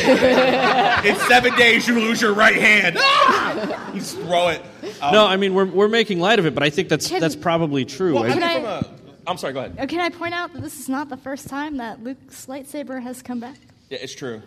[1.14, 2.96] in seven days, you lose your right hand.
[3.00, 3.92] Ah!
[3.94, 4.62] You just throw it.
[5.00, 7.22] Um, no, I mean we're we're making light of it, but I think that's Can-
[7.22, 8.16] that's probably true.
[8.16, 8.86] well, I I- mean, I- from a,
[9.28, 9.54] I'm sorry.
[9.54, 9.76] Go ahead.
[9.80, 13.02] Uh, Can I point out that this is not the first time that Luke's lightsaber
[13.04, 13.58] has come back?
[13.90, 14.42] Yeah, it's true.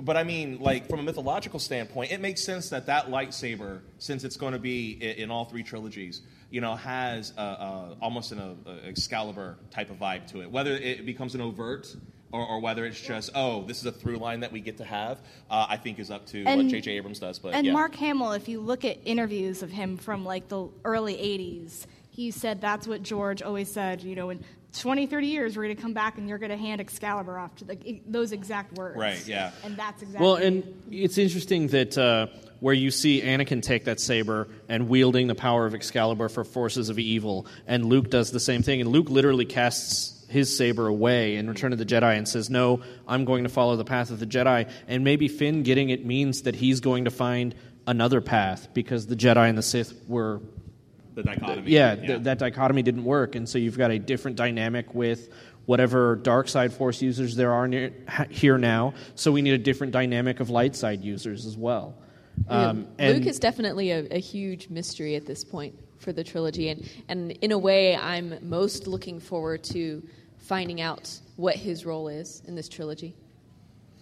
[0.00, 4.22] But I mean, like from a mythological standpoint, it makes sense that that lightsaber, since
[4.22, 8.32] it's going to be in, in all three trilogies, you know, has a, a, almost
[8.32, 10.50] an a, Excalibur type of vibe to it.
[10.50, 11.94] Whether it becomes an overt
[12.32, 14.84] or, or whether it's just, oh, this is a through line that we get to
[14.84, 15.18] have,
[15.50, 16.92] uh, I think is up to what And- J.J.
[16.92, 17.38] Abrams does.
[17.38, 17.72] But And yeah.
[17.72, 22.30] Mark Hamill, if you look at interviews of him from like the early 80s, he
[22.30, 24.44] said that's what George always said, you know, in
[24.74, 27.54] 20, 30 years, we're going to come back and you're going to hand Excalibur off
[27.56, 28.98] to the, those exact words.
[28.98, 29.50] Right, yeah.
[29.64, 30.24] And that's exactly.
[30.24, 32.26] Well, and it's interesting that uh,
[32.60, 36.90] where you see Anakin take that saber and wielding the power of Excalibur for forces
[36.90, 41.36] of evil, and Luke does the same thing, and Luke literally casts his saber away
[41.36, 44.20] in Return of the Jedi and says, "No, I'm going to follow the path of
[44.20, 47.54] the Jedi." And maybe Finn getting it means that he's going to find
[47.86, 50.40] another path because the Jedi and the Sith were
[51.18, 51.70] the dichotomy.
[51.70, 55.28] yeah, th- that dichotomy didn't work, and so you've got a different dynamic with
[55.66, 58.94] whatever dark side force users there are near, ha- here now.
[59.16, 61.94] So we need a different dynamic of light side users as well.
[62.48, 66.22] Um, Yeah, and Luke is definitely a, a huge mystery at this point for the
[66.24, 70.02] trilogy, and, and in a way, I'm most looking forward to
[70.38, 73.14] finding out what his role is in this trilogy.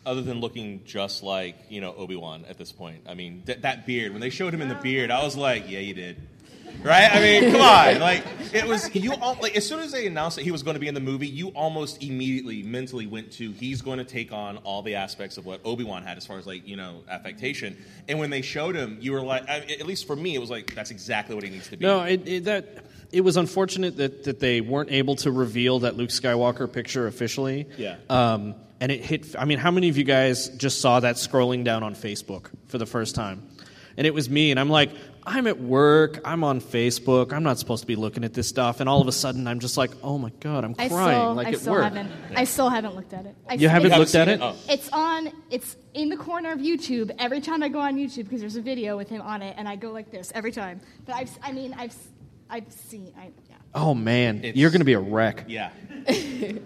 [0.04, 3.62] Other than looking just like you know Obi Wan at this point, I mean th-
[3.62, 4.12] that beard.
[4.12, 6.16] When they showed him in the beard, I was like, yeah, you did.
[6.82, 7.08] Right?
[7.10, 8.00] I mean, come on.
[8.06, 9.14] Like it was you.
[9.14, 11.00] All, like as soon as they announced that he was going to be in the
[11.00, 15.36] movie, you almost immediately mentally went to he's going to take on all the aspects
[15.36, 17.76] of what Obi Wan had as far as like you know affectation.
[18.08, 20.50] And when they showed him, you were like, I, at least for me, it was
[20.50, 21.84] like that's exactly what he needs to be.
[21.84, 25.96] No, it, it, that it was unfortunate that, that they weren't able to reveal that
[25.96, 27.66] Luke Skywalker picture officially.
[27.76, 27.96] Yeah.
[28.08, 29.34] Um, and it hit.
[29.38, 32.78] I mean, how many of you guys just saw that scrolling down on Facebook for
[32.78, 33.48] the first time?
[33.96, 34.90] And it was me, and I'm like,
[35.28, 38.78] I'm at work, I'm on Facebook, I'm not supposed to be looking at this stuff,
[38.78, 41.34] and all of a sudden I'm just like, oh my god, I'm I crying still,
[41.34, 41.82] like I at still work.
[41.82, 42.10] haven't.
[42.36, 43.34] I still haven't looked at it.
[43.48, 44.40] I You haven't looked at it?
[44.40, 44.54] Oh.
[44.68, 45.32] It's on.
[45.50, 48.62] It's in the corner of YouTube every time I go on YouTube because there's a
[48.62, 50.80] video with him on it, and I go like this every time.
[51.04, 51.38] But I've.
[51.42, 51.94] I mean, I've.
[52.48, 53.12] I've seen.
[53.18, 53.56] I, yeah.
[53.74, 55.44] Oh man, It's- you're going to be a wreck.
[55.48, 55.70] Yeah.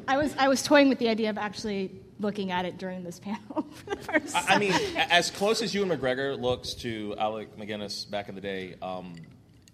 [0.07, 0.35] I was.
[0.39, 3.95] I was toying with the idea of actually looking at it during this panel for
[3.95, 4.45] the first time.
[4.49, 8.77] I mean, as close as Ewan McGregor looks to Alec Guinness back in the day,
[8.83, 9.15] um,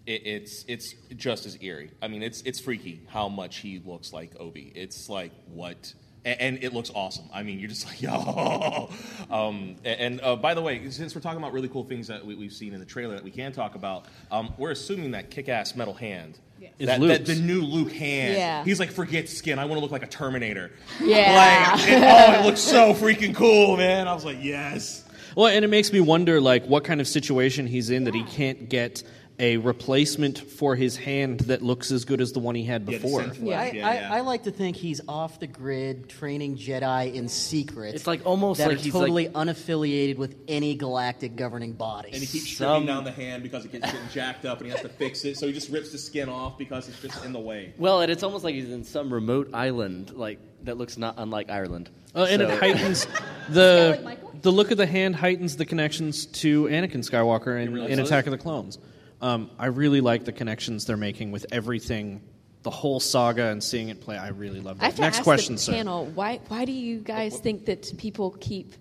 [0.06, 1.90] it, it's it's just as eerie.
[2.00, 4.72] I mean, it's it's freaky how much he looks like Obi.
[4.74, 5.92] It's like what.
[6.24, 7.26] And it looks awesome.
[7.32, 8.90] I mean, you're just like, yo.
[9.30, 12.34] Um, and uh, by the way, since we're talking about really cool things that we,
[12.34, 15.76] we've seen in the trailer that we can talk about, um, we're assuming that kick-ass
[15.76, 16.36] metal hand,
[16.78, 18.64] Is that, that the new Luke hand, Yeah.
[18.64, 19.58] he's like, forget skin.
[19.58, 20.70] I want to look like a Terminator.
[21.02, 21.72] Yeah.
[21.76, 24.08] Like, it, oh, it looks so freaking cool, man.
[24.08, 25.04] I was like, yes.
[25.36, 28.22] Well, and it makes me wonder, like, what kind of situation he's in that he
[28.24, 29.02] can't get
[29.38, 33.20] a replacement for his hand that looks as good as the one he had before.
[33.20, 33.60] synth Yeah.
[33.60, 34.14] I, flesh, yeah, I, yeah.
[34.14, 37.94] I like to think he's off the grid training Jedi in secret.
[37.94, 42.08] It's like almost that like are he's totally like unaffiliated with any galactic governing body.
[42.12, 44.68] And he keeps Some- stripping down the hand because it gets getting jacked up and
[44.68, 45.36] he has to fix it.
[45.36, 47.74] So he just rips the skin off because it's just in the way.
[47.76, 51.50] well, and it's almost like he's in some remote island like that looks not unlike
[51.50, 51.90] Ireland.
[52.14, 53.06] Uh, and So- it heightens
[53.50, 54.32] the Michael?
[54.40, 57.98] the look of the hand heightens the connections to Anakin Skywalker in, really in.
[57.98, 58.78] Attack of the Clones.
[59.20, 62.20] Um, I really like the connections they're making with everything,
[62.62, 64.16] the whole saga, and seeing it play.
[64.18, 64.84] I really love I that.
[64.86, 65.72] have to Next ask question, the sir.
[65.72, 68.74] panel, why, why do you guys think that people keep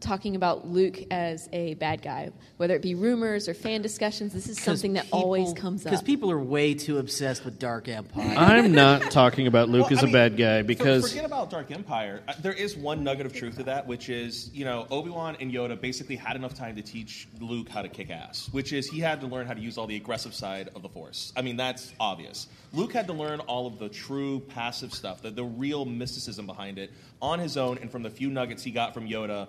[0.00, 2.30] talking about Luke as a bad guy?
[2.56, 5.90] Whether it be rumors or fan discussions, this is something that always comes up.
[5.90, 8.34] Because people are way too obsessed with Dark Empire.
[8.36, 11.24] I'm not talking about Luke Well, as I a mean, bad guy for- because forget
[11.24, 12.22] about Dark Empire.
[12.26, 15.36] Uh, There is one nugget of truth to that, which is you know Obi Wan
[15.40, 18.88] and Yoda basically had enough time to teach Luke how to kick ass, which is
[18.88, 21.32] he had to learn how to use all the aggressive side of the Force.
[21.36, 22.46] I mean that's obvious.
[22.72, 26.78] Luke had to learn all of the true passive stuff, the, the real mysticism behind
[26.78, 26.90] it,
[27.20, 29.48] on his own, and from the few nuggets he got from Yoda.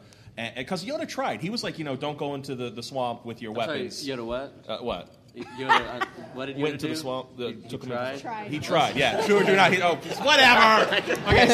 [0.56, 3.42] Because Yoda tried, he was like, you know, don't go into the, the swamp with
[3.42, 4.06] your weapons.
[4.08, 4.54] Yoda, what?
[4.68, 5.16] Uh, what?
[5.36, 6.94] Yoda, uh, what did Yoda went into do?
[6.94, 7.38] the swamp.
[7.38, 8.10] The, He- he took him tried?
[8.12, 8.52] into- Tried.
[8.52, 8.96] He tried.
[8.98, 9.26] Yeah.
[9.26, 9.72] True or do not.
[9.72, 11.02] He, oh, whatever.
[11.28, 11.48] Okay.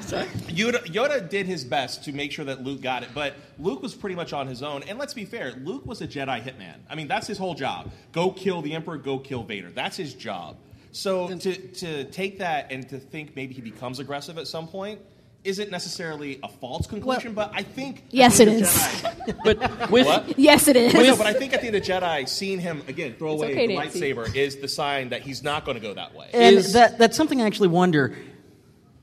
[0.00, 3.82] So Yoda, Yoda did his best to make sure that Luke got it, but Luke
[3.82, 4.82] was pretty much on his own.
[4.84, 6.76] And let's be fair, Luke was a Jedi hitman.
[6.90, 7.90] I mean, that's his whole job.
[8.12, 8.98] Go kill the Emperor.
[8.98, 9.70] Go kill Vader.
[9.70, 10.56] That's his job.
[10.92, 15.00] So to to take that and to think maybe he becomes aggressive at some point.
[15.44, 18.68] Isn't necessarily a false conclusion, but I think Yes, at it the is.
[18.70, 20.38] Jedi- but with What?
[20.38, 20.94] yes, it is.
[20.94, 23.42] Well, no, but I think at the end of Jedi, seeing him again throw It's
[23.42, 24.00] away okay, the Nancy.
[24.00, 26.28] lightsaber is the sign that he's not going to go that way.
[26.32, 28.16] and is- that, that's something I actually wonder.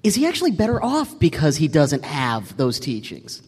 [0.03, 3.43] Is he actually better off because he doesn't have those teachings?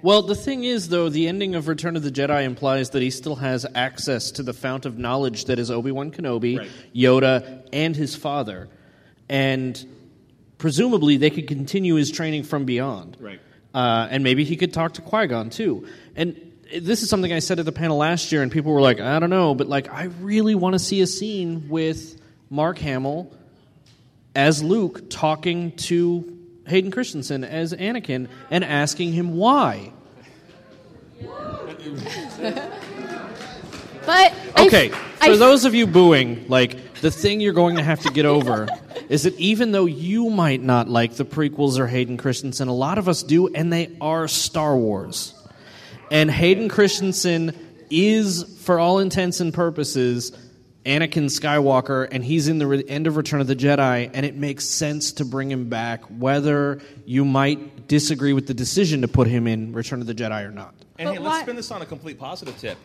[0.00, 3.10] Well, the thing is, though, the ending of Return of the Jedi implies that he
[3.10, 6.68] still has access to the fount of knowledge that is Obi Wan Kenobi, Right.
[6.94, 8.68] Yoda, and his father.
[9.28, 9.84] And
[10.58, 13.16] presumably they could continue his training from beyond.
[13.20, 13.40] Right.
[13.74, 15.86] Uh, and maybe he could talk to Qui Gon, too.
[16.16, 19.00] And this is something I said at the panel last year, and people were like,
[19.00, 23.32] I don't know, but like, I really want to see a scene with Mark Hamill
[24.34, 26.36] as Luke talking to
[26.66, 29.92] Hayden Christensen as Anakin and asking him why.
[34.06, 34.90] But Okay,
[35.20, 38.24] I- for those of you booing, like the thing you're going to have to get
[38.26, 38.66] over
[39.08, 42.98] is that even though you might not like the prequels or Hayden Christensen, a lot
[42.98, 45.34] of us do, and they are Star Wars.
[46.10, 47.52] And Hayden Christensen
[47.90, 50.32] is, for all intents and purposes,
[50.84, 54.36] Anakin Skywalker, and he's in the re- end of Return of the Jedi, and it
[54.36, 59.26] makes sense to bring him back, whether you might disagree with the decision to put
[59.26, 60.74] him in Return of the Jedi or not.
[60.98, 62.78] And But hey, let's spin this on a complete positive tip.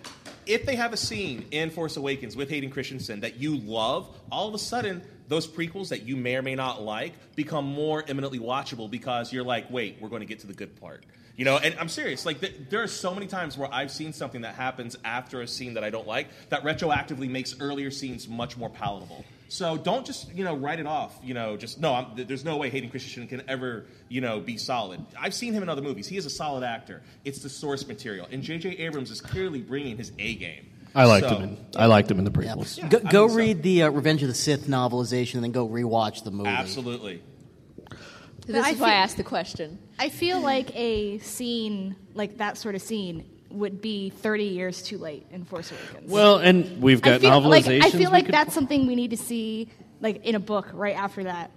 [0.46, 4.50] if they have a scene in Force Awakens with Hayden Christensen that you love, all
[4.50, 5.02] of a sudden
[5.34, 9.44] those prequels that you may or may not like become more eminently watchable because you're
[9.44, 11.04] like, wait, we're going to get to the good part.
[11.36, 12.28] You know, and I'm serious.
[12.28, 15.48] Like, th- there are so many times where I've seen something that happens after a
[15.48, 19.26] scene that I don't like that retroactively makes earlier scenes much more palatable.
[19.48, 21.16] So don't just you know write it off.
[21.24, 21.94] You know, just no.
[21.94, 25.04] I'm, th- there's no way Hayden Christensen can ever you know be solid.
[25.20, 26.08] I've seen him in other movies.
[26.08, 27.04] He is a solid actor.
[27.24, 28.70] It's the source material, and J.J.
[28.78, 30.70] Abrams is clearly bringing his A game.
[30.96, 31.44] I liked So- him.
[31.44, 32.78] In, I liked him in the prequels.
[32.90, 33.36] go I go think so.
[33.38, 36.50] read the uh, Revenge of the Sith novelization and then go rewatch the movie.
[36.50, 37.22] Absolutely.
[38.46, 39.80] This I is why I feel- asked the question.
[39.98, 44.98] I feel like a scene like that sort of scene would be 30 years too
[44.98, 46.12] late in Force Awakens.
[46.12, 47.84] Well, and we've I got feel like novelizations.
[47.86, 49.70] I feel like could- that's something we need to see
[50.02, 51.52] like in a book right after that.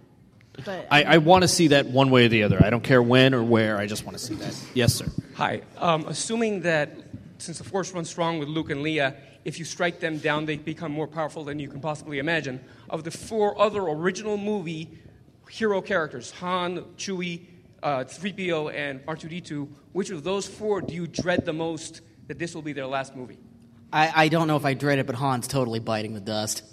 [0.64, 2.62] But I, I want to see that one way or the other.
[2.64, 3.76] I don't care when or where.
[3.76, 4.55] I just want to see that.
[4.72, 5.07] Yes, sir.
[5.34, 5.61] Hi.
[5.76, 6.97] Um, assuming that
[7.39, 10.57] since the Force runs strong with Luke and Leia, if you strike them down, they
[10.57, 12.61] become more powerful than you can possibly imagine.
[12.91, 14.99] Of the four other original movie
[15.49, 17.43] hero characters, Han, Chewie,
[17.82, 22.55] uh, 3PO, and R2D2, which of those four do you dread the most that this
[22.55, 23.39] will be their last movie?
[23.93, 26.64] I, I don't know if I dread it, but Han's totally biting the dust.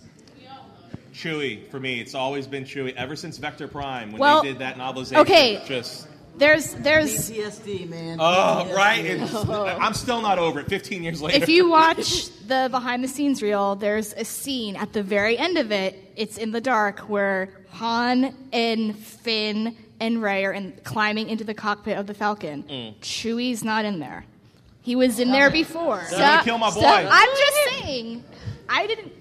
[1.13, 1.99] Chewie for me.
[1.99, 5.17] It's always been Chewie ever since Vector Prime when Well, they did that novelization.
[5.17, 5.61] okay.
[5.67, 6.07] Just
[6.37, 8.17] there's there's PTSD, man.
[8.19, 9.05] oh right.
[9.05, 10.67] It's, I'm still not over it.
[10.67, 11.41] 15 years later.
[11.41, 15.57] if you watch the behind the scenes reel, there's a scene at the very end
[15.57, 15.99] of it.
[16.15, 21.53] It's in the dark where Han and Finn and Rey are in, climbing into the
[21.53, 22.63] cockpit of the Falcon.
[22.63, 22.95] Mm.
[22.99, 24.25] Chewie's not in there.
[24.81, 26.03] He was in there before.
[26.09, 26.81] They're gonna kill my boy.
[26.83, 28.23] I'm just saying.
[28.67, 29.13] I didn't.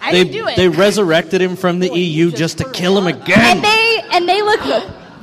[0.00, 0.56] I They, didn't do it.
[0.56, 3.56] they resurrected him from the EU just to kill him again.
[3.56, 4.60] and they and they look.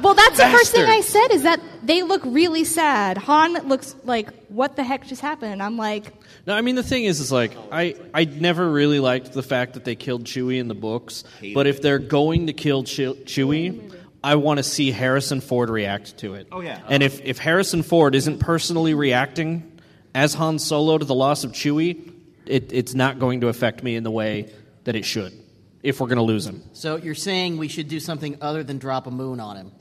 [0.05, 3.17] Well, that's the first thing I said is that they look really sad.
[3.17, 6.13] Han looks like what the heck just happened, and I'm like,
[6.45, 9.73] No, I mean the thing is, is like I I never really liked the fact
[9.73, 11.23] that they killed Chewie in the books.
[11.55, 16.17] But if they're going to kill Chew- Chewie, I want to see Harrison Ford react
[16.17, 16.49] to it.
[16.51, 16.81] Oh, yeah.
[16.87, 19.79] And if if Harrison Ford isn't personally reacting
[20.13, 22.11] as Han Solo to the loss of Chewie,
[22.45, 24.53] it, it's not going to affect me in the way
[24.83, 25.33] that it should.
[25.81, 26.63] If we're going to lose him.
[26.73, 29.71] So you're saying we should do something other than drop a moon on him?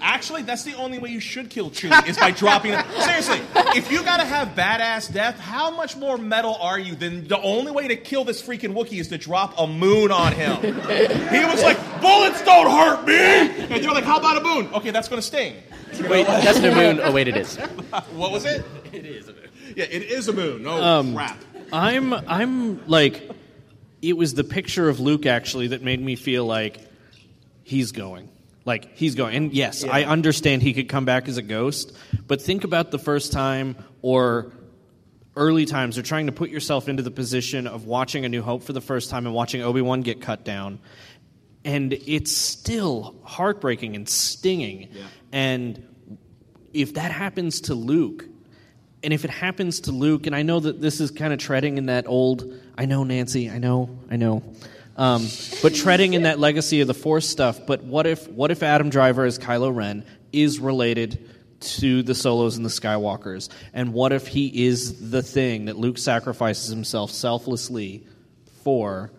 [0.00, 2.84] Actually, that's the only way you should kill Chewie is by dropping him.
[3.00, 3.40] Seriously,
[3.76, 7.72] if you gotta have badass death, how much more metal are you than the only
[7.72, 10.56] way to kill this freaking Wookiee is to drop a moon on him?
[10.62, 13.14] he was like, bullets don't hurt me!
[13.74, 14.68] And you're like, how about a moon?
[14.74, 15.54] Okay, that's gonna sting.
[16.08, 17.00] Wait, that's the moon.
[17.02, 17.56] Oh, wait, it is.
[18.12, 18.64] What was it?
[18.92, 19.48] It is a moon.
[19.76, 20.62] Yeah, it is a moon.
[20.62, 21.38] No Um, crap.
[21.72, 23.30] I'm I'm like
[24.00, 26.78] it was the picture of Luke actually that made me feel like
[27.64, 28.28] he's going.
[28.68, 29.34] Like he's going.
[29.34, 31.96] And yes, I understand he could come back as a ghost,
[32.26, 34.52] but think about the first time or
[35.36, 38.62] early times or trying to put yourself into the position of watching A New Hope
[38.62, 40.80] for the first time and watching Obi-Wan get cut down.
[41.64, 44.90] And it's still heartbreaking and stinging.
[45.32, 45.82] And
[46.74, 48.26] if that happens to Luke,
[49.02, 51.78] and if it happens to Luke, and I know that this is kind of treading
[51.78, 54.42] in that old, I know, Nancy, I know, I know,
[54.98, 55.28] um,
[55.62, 57.60] but treading in that legacy of the Force stuff.
[57.66, 61.30] But what if, what if Adam Driver as Kylo Ren is related
[61.60, 63.48] to the Solos and the Skywalkers?
[63.72, 68.06] And what if he is the thing that Luke sacrifices himself selflessly
[68.64, 69.12] for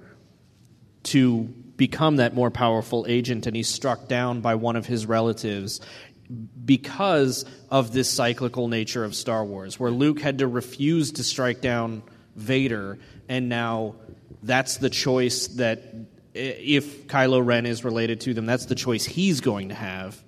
[1.04, 1.44] to
[1.78, 5.80] become that more powerful agent, and he's struck down by one of his relatives
[6.66, 11.62] because of this cyclical nature of Star Wars, where Luke had to refuse to strike
[11.62, 12.04] down
[12.36, 13.00] Vader,
[13.30, 13.96] and now
[14.44, 15.82] that's the choice that,
[16.34, 20.22] if Kylo Ren is related to them, that's the choice he's going to have,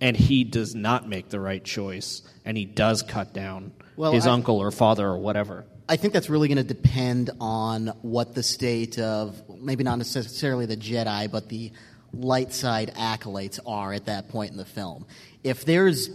[0.00, 4.26] and he does not make the right choice, and he does cut down Well, his
[4.26, 5.64] I- uncle or father or whatever.
[5.88, 10.64] I think that's really going to depend on what the state of maybe not necessarily
[10.66, 11.72] the Jedi, but the
[12.12, 15.04] light side acolytes are at that point in the film.
[15.42, 16.08] If there's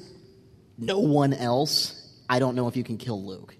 [0.77, 3.57] no one else, I don't know if you can kill Luke.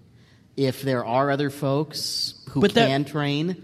[0.56, 3.56] If there are other folks who But that- can train,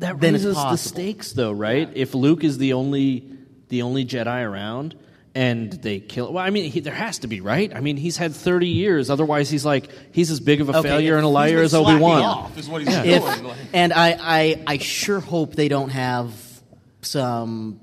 [0.00, 1.88] That then it's raises the stakes, though, right?
[1.94, 3.24] If Luke is the only
[3.68, 4.94] the only Jedi around,
[5.34, 7.74] and they kill, well, I mean, he, there has to be, right?
[7.74, 9.08] I mean, he's had thirty years.
[9.10, 11.74] Otherwise, he's like he's as big of a Okay, failure and a liar been as
[11.74, 12.22] Obi Wan.
[12.22, 13.22] off is what he's doing.
[13.72, 16.32] and I, I, I sure hope they don't have
[17.00, 17.80] some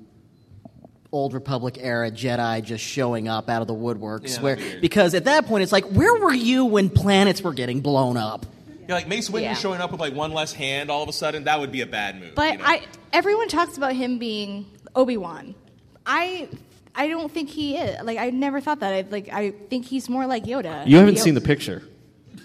[1.12, 4.36] old Republic era Jedi just showing up out of the woodworks.
[4.36, 4.82] Yeah, where be weird.
[4.82, 8.46] because at that point it's like, where were you when planets were getting blown up?
[8.88, 9.54] Yeah, like Mace Windu Yeah.
[9.54, 11.86] showing up with like one less hand all of a sudden, that would be a
[11.86, 12.36] bad move.
[12.36, 12.64] But you know?
[12.66, 12.84] I
[13.14, 15.54] everyone talks about him being Obi Wan.
[16.06, 16.48] I
[16.96, 18.02] I don't think he is.
[18.04, 18.94] Like I never thought that.
[18.94, 20.88] I like I think he's more like Yoda.
[20.88, 21.84] You haven't Yo- seen the picture.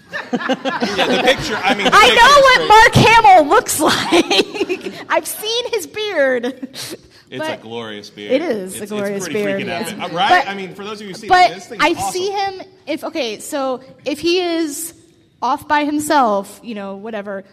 [0.11, 1.55] yeah, the picture.
[1.55, 3.79] I mean, the I picture know what is Mark Hamill looks
[4.93, 5.09] like.
[5.09, 6.69] I've seen his beard.
[7.29, 8.31] It's but- a glorious beard.
[8.31, 9.61] It is a It's- glorious it's pretty beard.
[9.61, 9.91] freaking yes.
[9.91, 10.13] epic.
[10.13, 10.43] Right?
[10.45, 12.11] But- I mean, for those of you who see but this thing, I awesome.
[12.13, 14.93] see him if okay, so if he is
[15.41, 17.43] off by himself, you know, whatever.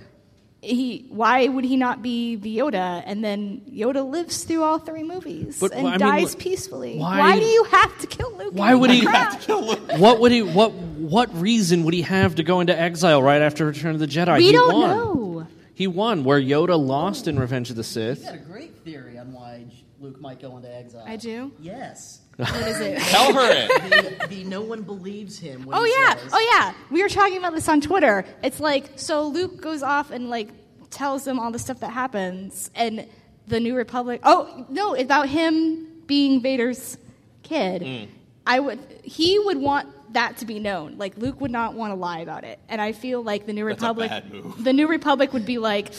[0.62, 3.02] He, why would he not be the Yoda?
[3.04, 6.96] And then Yoda lives through all three movies But, and I mean, dies look, peacefully.
[6.98, 8.54] why- Why, do you have to kill Luke?
[8.54, 9.80] Why and have to kill Luke?
[9.98, 10.40] What would he?
[10.40, 14.06] What what reason would he have to go into exile right after Return of the
[14.06, 14.38] Jedi?
[14.38, 14.88] We he don't won.
[14.88, 15.46] know.
[15.74, 18.20] He won where Yoda lost in Revenge of the Sith.
[18.20, 18.73] You got a great theory on why
[20.04, 21.04] Luke might go into exile.
[21.06, 21.50] I do.
[21.60, 22.20] Yes.
[22.36, 22.98] What is it?
[23.00, 24.20] Tell her it.
[24.20, 25.64] the, the no one believes him.
[25.64, 26.74] When Oh he yeah, says- oh yeah.
[26.90, 28.24] We were talking about this on Twitter.
[28.42, 30.48] It's like so Luke goes off and like
[30.90, 33.06] tells them all the stuff that happens, and
[33.46, 34.20] the New Republic.
[34.24, 36.98] Oh no, about him being Vader's
[37.42, 37.82] kid.
[37.82, 38.08] Mm.
[38.46, 38.78] I would.
[39.04, 40.98] He would want that to be known.
[40.98, 43.64] Like Luke would not want to lie about it, and I feel like the New
[43.66, 44.10] That's a Republic.
[44.10, 44.62] bad move.
[44.64, 45.92] The New Republic would be like,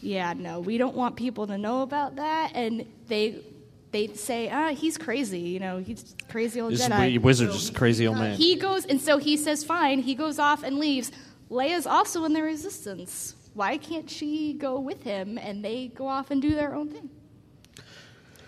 [0.00, 3.44] yeah, no, we don't want people to know about that, and they.
[3.92, 5.40] They'd say, ah, he's crazy.
[5.40, 7.20] You know, he's crazy old This Jedi.
[7.20, 8.36] wizard, just crazy old man.
[8.36, 9.98] He goes, and so he says, fine.
[9.98, 11.12] He goes off and leaves.
[11.50, 13.34] Leia's also in the resistance.
[13.52, 17.10] Why can't she go with him and they go off and do their own thing?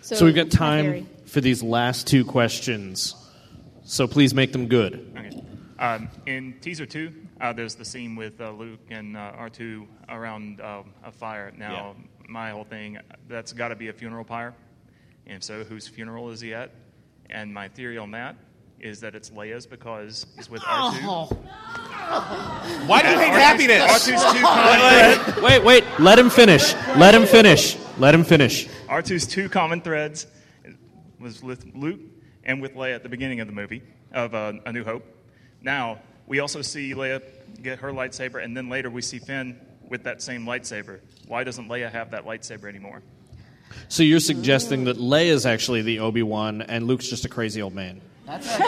[0.00, 1.00] So, we've got that's my theory.
[1.00, 3.14] time for these last two questions.
[3.84, 5.12] So please make them good.
[5.14, 5.43] Okay.
[5.78, 10.60] Um, in teaser two, uh, there's the scene with uh, Luke and uh, R2 around
[10.60, 11.52] uh, a fire.
[11.56, 11.96] Now,
[12.28, 12.98] my whole thing,
[13.28, 14.54] that's got to be a funeral pyre.
[15.26, 16.72] And so, whose funeral is he at?
[17.30, 18.36] And my theory on that
[18.78, 20.98] is that it's Leia's because he's with R2.
[21.02, 21.26] Oh,
[22.86, 23.82] Why do you hate happiness?
[23.82, 25.42] R2's two common threads.
[25.42, 25.84] Wait, wait.
[25.98, 26.74] Let him finish.
[26.96, 27.78] Let him finish.
[27.98, 28.68] Let him finish.
[28.88, 30.26] R2's two common threads
[31.18, 32.00] was with Luke
[32.44, 35.04] and with Leia at the beginning of the movie of uh, A New Hope.
[35.64, 37.22] Now we also see Leia
[37.62, 39.58] get her lightsaber, and then later we see Finn
[39.88, 41.00] with that same lightsaber.
[41.26, 43.02] Why doesn't Leia have that lightsaber anymore?
[43.88, 47.74] So you're suggesting that Leia's actually the Obi Wan and Luke's just a crazy old
[47.74, 48.00] man.
[48.26, 48.46] that's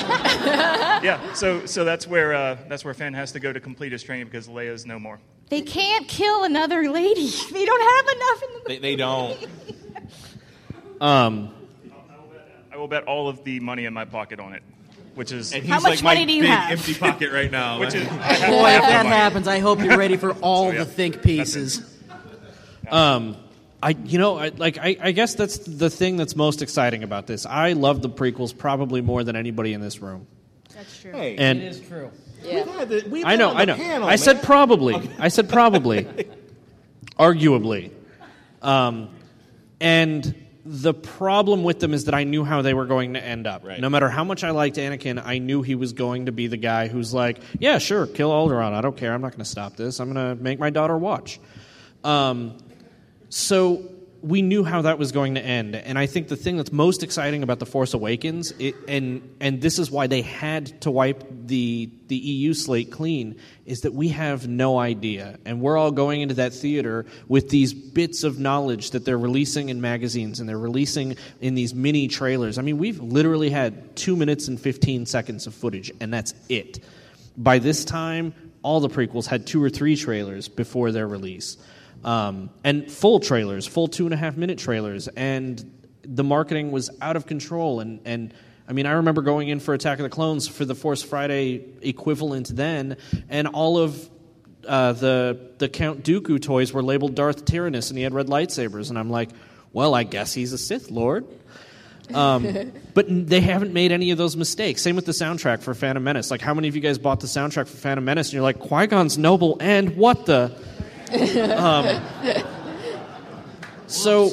[1.05, 4.03] Yeah, so so that's where uh, that's where Finn has to go to complete his
[4.03, 5.21] training because Leia's no more.
[5.49, 7.31] They can't kill another lady.
[7.53, 9.47] They don't have enough in the They, they don't.
[11.01, 11.55] Um,
[12.73, 14.63] I will bet all of the money in my pocket on it,
[15.17, 16.71] which is And he's How much like my money do you big have?
[16.71, 17.81] empty pocket right now.
[17.81, 18.23] which is boy, if
[18.83, 19.09] that money.
[19.17, 21.83] happens, I hope you're ready for all yeah, the think pieces.
[22.91, 23.37] um,
[23.83, 27.27] I, you know, I, like I, I guess that's the thing that's most exciting about
[27.27, 27.45] this.
[27.47, 30.27] I love the prequels probably more than anybody in this room.
[30.75, 31.13] That's true.
[31.13, 32.11] hey, And It is true.
[32.43, 32.85] Yeah.
[33.09, 33.77] we've I been know, on I the know.
[33.77, 34.45] panel, I said man.
[34.45, 35.11] probably.
[35.19, 36.07] I said probably.
[37.19, 37.91] Arguably.
[38.63, 39.09] Um,
[39.81, 40.35] and
[40.69, 43.65] the problem with them is that I knew how they were going to end up.
[43.65, 43.81] Right.
[43.81, 46.57] No matter how much I liked Anakin, I knew he was going to be the
[46.57, 48.73] guy who's like, yeah, sure, kill Alderaan.
[48.73, 49.15] I don't care.
[49.15, 50.01] I'm not going to stop this.
[50.01, 51.39] I'm going to make my daughter watch.
[52.03, 52.59] Um,
[53.29, 53.89] so
[54.27, 57.05] we knew how that was going to end, and I think the thing that's most
[57.05, 61.23] exciting about the Force Awakens, it, and and this is why they had to wipe
[61.31, 66.23] the the EU slate clean, is that we have no idea, and we're all going
[66.23, 70.59] into that theater with these bits of knowledge that they're releasing in magazines and they're
[70.59, 72.59] releasing in these mini trailers.
[72.59, 76.81] I mean, we've literally had two minutes and fifteen seconds of footage, and that's it.
[77.37, 81.59] By this time, all the prequels had two or three trailers before their release
[82.05, 85.73] um, and full trailers, full two and a half minute trailers, and
[86.03, 87.81] the marketing was out of control.
[87.81, 88.35] And, and
[88.69, 91.65] I mean, I remember going in for Attack of the Clones for the Force Friday
[91.83, 92.97] equivalent then,
[93.29, 94.09] and all of
[94.67, 98.91] uh, the the Count Dooku toys were labeled Darth Tyrannus, and he had red lightsabers,
[98.91, 99.31] and I'm like,
[99.73, 101.27] well, I guess he's a Sith Lord.
[102.15, 104.83] Um, but they haven't made any of those mistakes.
[104.83, 106.31] Same with the soundtrack for Phantom Menace.
[106.31, 108.29] Like, how many of you guys bought the soundtrack for Phantom Menace?
[108.29, 110.57] And you're like, Qui Gon's noble, and what the?
[111.57, 112.03] Um,
[113.87, 114.33] so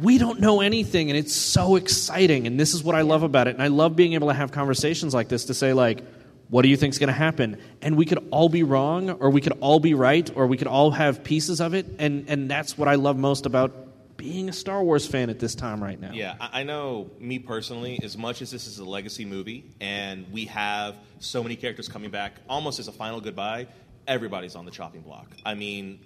[0.00, 2.46] we don't know anything, and it's so exciting.
[2.46, 3.54] And this is what I love about it.
[3.54, 6.04] And I love being able to have conversations like this to say, like,
[6.48, 7.58] what do you think's going to happen?
[7.82, 10.68] And we could all be wrong, or we could all be right, or we could
[10.68, 11.86] all have pieces of it.
[11.98, 15.54] And and that's what I love most about being a Star Wars fan at this
[15.54, 16.10] time right now.
[16.12, 20.46] Yeah, I know me personally, as much as this is a legacy movie and we
[20.46, 23.68] have so many characters coming back almost as a final goodbye,
[24.08, 25.28] everybody's on the chopping block.
[25.44, 26.00] I mean,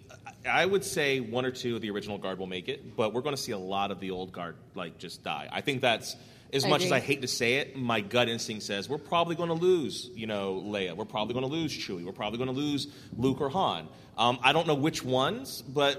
[0.48, 3.22] I would say one or two of the original guard will make it, but we're
[3.22, 5.48] going to see a lot of the old guard like just die.
[5.50, 6.16] I think that's
[6.52, 6.92] as I much as.
[6.92, 10.26] I hate to say it, my gut instinct says we're probably going to lose, you
[10.26, 10.94] know, Leia.
[10.94, 12.04] We're probably going to lose Chewie.
[12.04, 13.88] We're probably going to lose Luke or Han.
[14.18, 15.98] Um, I don't know which ones, but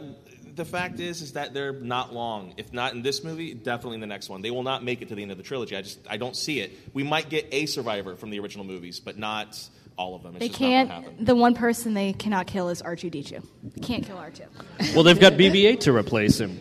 [0.55, 2.53] the fact is, is that they're not long.
[2.57, 4.41] If not in this movie, definitely in the next one.
[4.41, 5.75] They will not make it to the end of the trilogy.
[5.75, 6.71] I just, I don't see it.
[6.93, 9.59] We might get a survivor from the original movies, but not
[9.97, 10.35] all of them.
[10.35, 10.89] It's They just not can't.
[10.89, 11.25] happen.
[11.25, 13.43] The one person they cannot kill is R2D2.
[13.81, 14.93] Can't kill R2.
[14.95, 16.59] Well, they've got BB-8 to replace him.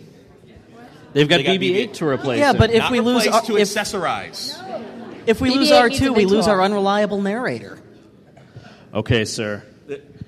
[1.13, 2.59] They've got They got BB-8 to replace Yeah, him.
[2.59, 5.23] but if Not we lose replace, to if, accessorize.
[5.27, 7.79] if we lose BB-8 needs a R2, we lose our unreliable narrator.
[8.95, 9.63] Okay, sir.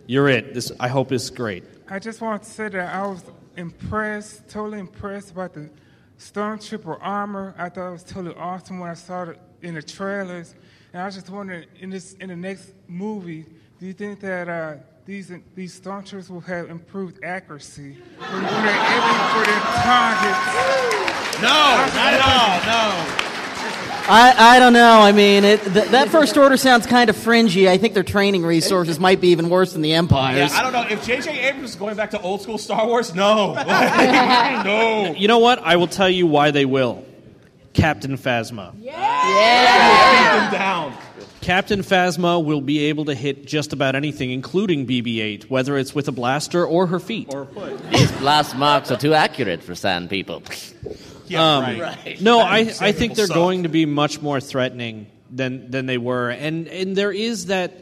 [0.07, 0.53] You're it.
[0.55, 1.65] This I hope is great.
[1.89, 3.23] I just want to say that I was
[3.57, 5.71] impressed, totally impressed about the
[6.19, 7.55] Stormtrooper armor.
[7.59, 10.55] I thought it was totally awesome when I saw it in the trailers.
[10.95, 13.45] And I was just wondering, in this, in the next movie,
[13.81, 14.75] do you think that uh,
[15.05, 21.43] these these Stormtroopers will have improved accuracy when, when they're aiming for their targets?
[21.43, 22.61] No, not at all.
[22.71, 23.21] No.
[24.07, 25.01] I, I don't know.
[25.01, 27.69] I mean, it, th- that first order sounds kind of fringy.
[27.69, 30.53] I think their training resources might be even worse than the Empire's.
[30.53, 31.41] Yeah, I don't know if J.J.
[31.49, 33.17] Abrams is going back to old school Star Wars.
[33.17, 33.55] No,
[34.63, 35.15] no.
[35.17, 35.59] You know what?
[35.59, 37.05] I will tell you why they will.
[37.75, 38.72] Captain Phasma.
[38.72, 40.95] Beat them down.
[41.41, 46.09] Captain Phasma will be able to hit just about anything, including BB-8, whether it's with
[46.09, 47.29] a blaster or her feet.
[47.35, 47.91] Or foot.
[47.91, 50.43] These blast marks are too accurate for sand people.
[51.27, 52.18] Yeah, Um, right.
[52.22, 53.35] No, I, I think they're suck.
[53.35, 57.72] going to be much more threatening than than they were, and and there is that,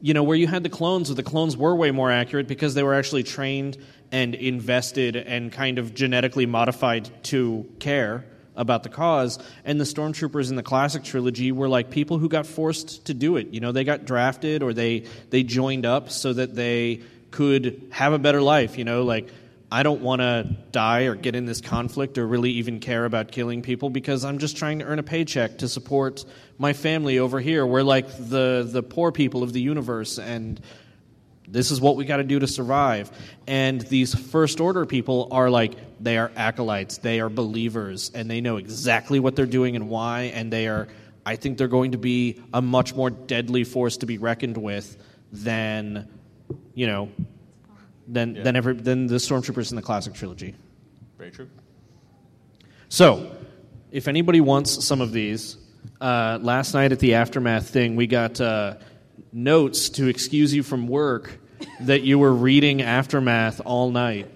[0.00, 2.74] you know, where you had the clones, where the clones were way more accurate because
[2.74, 3.76] they were actually trained
[4.12, 8.24] and invested and kind of genetically modified to care
[8.56, 9.38] about the cause.
[9.64, 13.36] And the stormtroopers in the classic trilogy were like people who got forced to do
[13.36, 13.48] it.
[13.48, 18.12] You know, they got drafted or they they joined up so that they could have
[18.12, 18.78] a better life.
[18.78, 19.28] You know, like
[19.70, 23.32] I don't want to die or get in this conflict or really even care about
[23.32, 26.24] killing people because I'm just trying to earn a paycheck to support
[26.58, 27.66] my family over here.
[27.66, 30.60] We're like the the poor people of the universe and
[31.46, 33.10] this is what we got to do to survive.
[33.46, 38.40] And these first order people are like they are acolytes, they are believers and they
[38.40, 40.88] know exactly what they're doing and why and they are
[41.26, 44.96] I think they're going to be a much more deadly force to be reckoned with
[45.32, 46.08] than
[46.74, 47.10] you know
[48.06, 50.54] than than ever than the stormtroopers in the classic trilogy.
[51.18, 51.48] Very true.
[52.88, 53.34] So,
[53.90, 55.56] if anybody wants some of these,
[56.00, 58.76] uh, last night at the aftermath thing, we got uh,
[59.32, 61.38] notes to excuse you from work
[61.80, 64.30] that you were reading aftermath all night.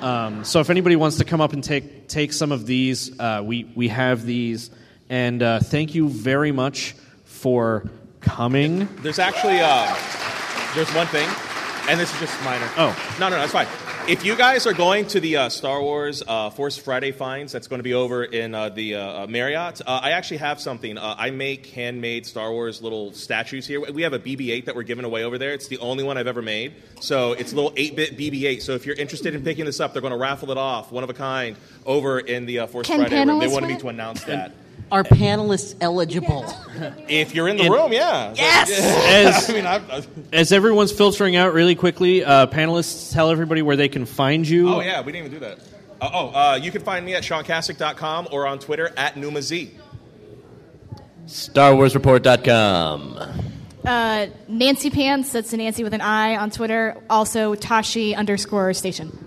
[0.00, 3.42] Um, so, if anybody wants to come up and take take some of these, uh,
[3.44, 4.70] we we have these,
[5.08, 6.94] and uh, thank you very much
[7.24, 7.88] for
[8.20, 8.88] coming.
[9.02, 9.86] There's actually uh,
[10.74, 11.28] there's one thing,
[11.88, 12.68] and this is just minor.
[12.76, 13.16] Oh.
[13.18, 13.66] no, no, that's fine.
[14.08, 17.66] If you guys are going to the uh, Star Wars uh, Force Friday finds, that's
[17.66, 19.80] going to be over in uh, the uh, uh, Marriott.
[19.80, 20.96] Uh, I actually have something.
[20.96, 23.80] Uh, I make handmade Star Wars little statues here.
[23.90, 25.54] We have a BB-8 that we're giving away over there.
[25.54, 26.74] It's the only one I've ever made.
[27.00, 28.62] So it's a little 8-bit BB-8.
[28.62, 31.02] So if you're interested in picking this up, they're going to raffle it off, one
[31.02, 33.40] of a kind, over in the uh, Force Can Friday room.
[33.40, 34.52] They wanted me to announce that.
[34.92, 36.44] Are panelists eligible?
[37.08, 38.32] If you're in the And- room, yeah.
[38.36, 38.70] Yes!
[38.70, 43.62] As- I mean, I've, I've- As everyone's filtering out really quickly, uh, panelists tell everybody
[43.62, 44.68] where they can find you.
[44.68, 45.58] Oh yeah, we didn't even do that.
[46.00, 49.70] Uh, oh, uh, you can find me at SeanCastick.com or on Twitter at NumaZ.
[51.26, 53.18] StarWarsReport.com.
[53.84, 56.96] Uh, Nancy Pants, that's a Nancy with an I on Twitter.
[57.10, 59.25] Also, Tosche underscore station.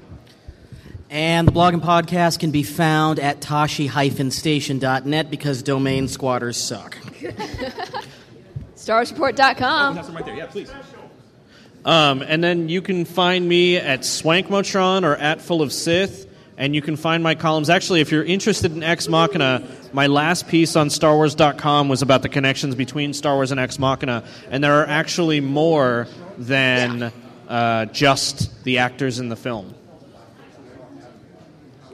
[1.10, 6.98] And the blog and podcast can be found at tosche-station.net because domain squatters suck.
[8.76, 9.96] StarWarsReport.com.
[9.96, 10.36] That's right there.
[10.36, 10.72] Yeah, please.
[11.84, 16.28] Um, and then you can find me at Swankmotron or at Full of Sith.
[16.58, 17.70] And you can find my columns.
[17.70, 22.28] Actually, if you're interested in Ex Machina, my last piece on StarWars.com was about the
[22.30, 24.26] connections between Star Wars and Ex Machina.
[24.52, 26.08] And there are actually more
[26.38, 27.14] than
[27.48, 29.74] uh, just the actors in the film.